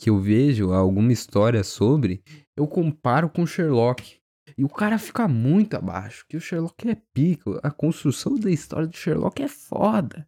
que 0.00 0.08
eu 0.08 0.18
vejo 0.18 0.72
alguma 0.72 1.12
história 1.12 1.62
sobre, 1.62 2.24
eu 2.56 2.66
comparo 2.66 3.28
com 3.28 3.46
Sherlock. 3.46 4.18
E 4.56 4.64
o 4.64 4.68
cara 4.68 4.98
fica 4.98 5.28
muito 5.28 5.76
abaixo, 5.76 6.24
que 6.26 6.36
o 6.36 6.40
Sherlock 6.40 6.88
é 6.88 6.94
pica. 7.12 7.60
A 7.62 7.70
construção 7.70 8.34
da 8.34 8.50
história 8.50 8.86
do 8.86 8.96
Sherlock 8.96 9.42
é 9.42 9.48
foda. 9.48 10.26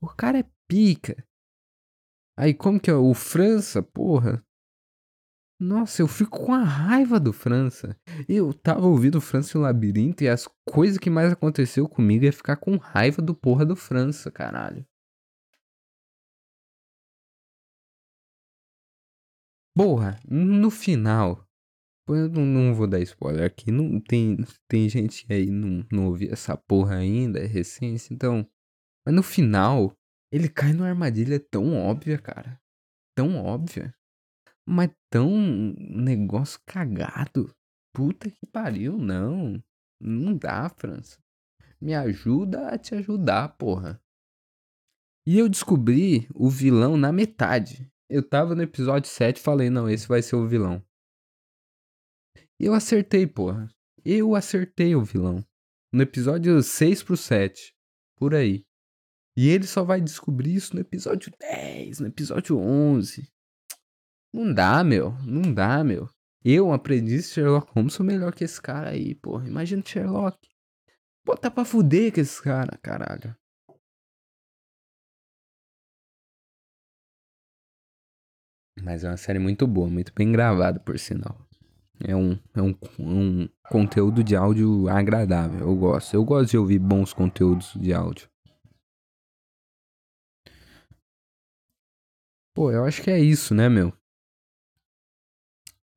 O 0.00 0.06
cara 0.06 0.38
é 0.38 0.44
pica. 0.66 1.22
Aí 2.38 2.54
como 2.54 2.80
que 2.80 2.90
é? 2.90 2.94
O 2.94 3.12
França, 3.12 3.82
porra. 3.82 4.42
Nossa, 5.60 6.00
eu 6.00 6.08
fico 6.08 6.38
com 6.38 6.54
a 6.54 6.62
raiva 6.62 7.20
do 7.20 7.32
França. 7.34 7.98
Eu 8.26 8.54
tava 8.54 8.86
ouvindo 8.86 9.16
o 9.16 9.20
França 9.20 9.58
e 9.58 9.60
o 9.60 9.62
Labirinto 9.62 10.24
e 10.24 10.28
as 10.28 10.48
coisas 10.66 10.96
que 10.98 11.10
mais 11.10 11.32
aconteceu 11.32 11.86
comigo 11.86 12.24
é 12.24 12.32
ficar 12.32 12.56
com 12.56 12.76
raiva 12.76 13.20
do 13.20 13.34
porra 13.34 13.66
do 13.66 13.76
França, 13.76 14.30
caralho. 14.30 14.86
Porra, 19.78 20.18
no 20.28 20.72
final. 20.72 21.46
Eu 22.08 22.28
não, 22.28 22.44
não 22.44 22.74
vou 22.74 22.88
dar 22.88 22.98
spoiler 22.98 23.44
aqui. 23.44 23.70
Não 23.70 24.00
tem, 24.00 24.36
tem 24.66 24.88
gente 24.88 25.24
aí 25.32 25.48
não, 25.48 25.86
não 25.92 26.06
ouviu 26.06 26.32
essa 26.32 26.56
porra 26.56 26.96
ainda, 26.96 27.38
é 27.38 27.46
recente, 27.46 28.12
então. 28.12 28.44
Mas 29.06 29.14
no 29.14 29.22
final, 29.22 29.92
ele 30.32 30.48
cai 30.48 30.72
numa 30.72 30.88
armadilha 30.88 31.38
tão 31.38 31.76
óbvia, 31.76 32.18
cara. 32.18 32.60
Tão 33.16 33.36
óbvia. 33.36 33.94
Mas 34.66 34.90
tão 35.08 35.30
negócio 35.78 36.58
cagado. 36.66 37.48
Puta 37.94 38.28
que 38.28 38.46
pariu, 38.46 38.98
não. 38.98 39.62
Não 40.00 40.36
dá, 40.36 40.68
França. 40.70 41.20
Me 41.80 41.94
ajuda 41.94 42.66
a 42.70 42.76
te 42.76 42.96
ajudar, 42.96 43.56
porra. 43.56 44.02
E 45.24 45.38
eu 45.38 45.48
descobri 45.48 46.26
o 46.34 46.50
vilão 46.50 46.96
na 46.96 47.12
metade. 47.12 47.88
Eu 48.08 48.26
tava 48.26 48.54
no 48.54 48.62
episódio 48.62 49.10
7 49.10 49.36
e 49.36 49.40
falei, 49.40 49.68
não, 49.68 49.88
esse 49.88 50.08
vai 50.08 50.22
ser 50.22 50.36
o 50.36 50.46
vilão. 50.46 50.82
E 52.58 52.64
eu 52.64 52.74
acertei, 52.74 53.26
porra. 53.26 53.68
Eu 54.04 54.34
acertei 54.34 54.94
o 54.94 55.04
vilão. 55.04 55.44
No 55.92 56.02
episódio 56.02 56.62
6 56.62 57.02
pro 57.02 57.16
7. 57.16 57.74
Por 58.16 58.34
aí. 58.34 58.64
E 59.36 59.48
ele 59.48 59.66
só 59.66 59.84
vai 59.84 60.00
descobrir 60.00 60.54
isso 60.54 60.74
no 60.74 60.80
episódio 60.80 61.32
10, 61.38 62.00
no 62.00 62.06
episódio 62.08 62.58
11. 62.58 63.30
Não 64.32 64.52
dá, 64.52 64.82
meu. 64.82 65.12
Não 65.24 65.52
dá, 65.52 65.84
meu. 65.84 66.08
Eu, 66.44 66.68
um 66.68 66.72
aprendiz 66.72 67.26
de 67.26 67.34
Sherlock 67.34 67.70
Holmes, 67.72 67.92
sou 67.92 68.04
melhor 68.04 68.34
que 68.34 68.42
esse 68.42 68.60
cara 68.60 68.90
aí, 68.90 69.14
porra. 69.14 69.46
Imagina 69.46 69.82
Sherlock. 69.84 70.38
Pô, 71.24 71.36
tá 71.36 71.50
pra 71.50 71.64
fuder 71.64 72.12
com 72.12 72.20
esse 72.20 72.42
cara, 72.42 72.78
caralho. 72.78 73.36
Mas 78.82 79.04
é 79.04 79.08
uma 79.08 79.16
série 79.16 79.38
muito 79.38 79.66
boa, 79.66 79.88
muito 79.88 80.12
bem 80.14 80.30
gravada, 80.32 80.78
por 80.80 80.98
sinal. 80.98 81.36
É 82.04 82.14
um, 82.14 82.38
é 82.54 82.62
um, 82.62 82.74
um 82.98 83.48
conteúdo 83.68 84.22
de 84.22 84.36
áudio 84.36 84.88
agradável. 84.88 85.60
Eu 85.60 85.74
gosto. 85.76 86.14
Eu 86.14 86.24
gosto 86.24 86.50
de 86.50 86.58
ouvir 86.58 86.78
bons 86.78 87.12
conteúdos 87.12 87.72
de 87.74 87.92
áudio. 87.92 88.28
Pô, 92.54 92.70
eu 92.72 92.84
acho 92.84 93.02
que 93.02 93.10
é 93.10 93.18
isso, 93.18 93.54
né, 93.54 93.68
meu? 93.68 93.92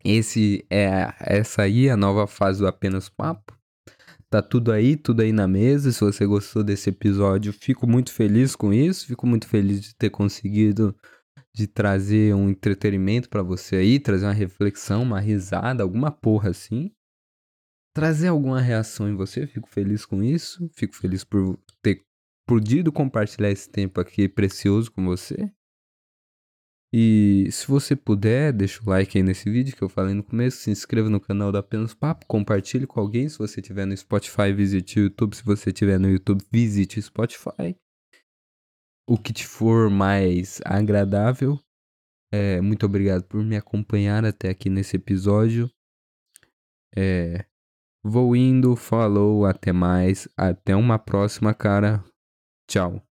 Esse 0.04 0.66
é 0.70 1.14
essa 1.20 1.64
aí 1.64 1.88
é 1.88 1.92
a 1.92 1.98
nova 1.98 2.26
fase 2.26 2.60
do 2.60 2.68
apenas 2.68 3.08
papo. 3.08 3.58
Tá 4.30 4.42
tudo 4.42 4.72
aí, 4.72 4.96
tudo 4.96 5.22
aí 5.22 5.32
na 5.32 5.48
mesa. 5.48 5.92
Se 5.92 6.00
você 6.00 6.26
gostou 6.26 6.64
desse 6.64 6.90
episódio, 6.90 7.52
fico 7.54 7.86
muito 7.86 8.12
feliz 8.12 8.56
com 8.56 8.74
isso. 8.74 9.06
Fico 9.06 9.28
muito 9.28 9.48
feliz 9.48 9.82
de 9.82 9.96
ter 9.96 10.10
conseguido 10.10 10.96
de 11.54 11.68
trazer 11.68 12.34
um 12.34 12.50
entretenimento 12.50 13.30
para 13.30 13.44
você 13.44 13.78
aí, 13.78 14.00
trazer 14.00 14.26
uma 14.26 14.34
reflexão, 14.34 15.04
uma 15.04 15.20
risada, 15.20 15.84
alguma 15.84 16.12
porra 16.12 16.50
assim. 16.50 16.92
Trazer 17.94 18.30
alguma 18.30 18.62
reação 18.62 19.10
em 19.10 19.16
você, 19.16 19.46
fico 19.46 19.70
feliz 19.70 20.06
com 20.06 20.24
isso. 20.24 20.70
Fico 20.74 20.96
feliz 20.96 21.24
por 21.24 21.60
ter 21.82 22.02
podido 22.48 22.92
compartilhar 22.92 23.52
esse 23.52 23.70
tempo 23.70 24.00
aqui 24.00 24.30
precioso 24.30 24.92
com 24.92 25.04
você. 25.06 25.52
E 26.94 27.48
se 27.52 27.66
você 27.68 27.96
puder, 27.96 28.52
deixa 28.52 28.82
o 28.84 28.90
like 28.90 29.18
aí 29.18 29.24
nesse 29.24 29.50
vídeo 29.50 29.76
que 29.76 29.82
eu 29.82 29.88
falei 29.88 30.14
no 30.14 30.24
começo, 30.24 30.58
se 30.58 30.72
inscreva 30.72 31.10
no 31.10 31.22
canal 31.22 31.50
da 31.50 31.60
Apenas 31.60 31.94
Papo, 31.94 32.26
compartilhe 32.26 32.86
com 32.86 33.00
alguém, 33.00 33.30
se 33.30 33.38
você 33.38 33.62
estiver 33.62 33.86
no 33.86 33.96
Spotify, 33.96 34.52
visite 34.54 35.00
o 35.00 35.04
YouTube, 35.04 35.34
se 35.34 35.44
você 35.44 35.70
estiver 35.70 35.98
no 35.98 36.10
YouTube, 36.10 36.44
visite 36.52 37.00
o 37.00 37.02
Spotify. 37.02 37.78
O 39.08 39.18
que 39.18 39.34
te 39.34 39.46
for 39.46 39.90
mais 39.90 40.62
agradável. 40.66 41.60
É, 42.32 42.62
muito 42.62 42.86
obrigado 42.86 43.24
por 43.24 43.44
me 43.44 43.58
acompanhar 43.58 44.24
até 44.24 44.50
aqui 44.50 44.70
nesse 44.70 44.96
episódio. 44.96 45.70
É, 46.96 47.46
vou 48.04 48.36
indo, 48.36 48.76
falou, 48.76 49.46
até 49.46 49.74
mais, 49.74 50.28
até 50.38 50.76
uma 50.76 50.98
próxima, 50.98 51.54
cara. 51.54 52.04
Tchau. 52.68 53.11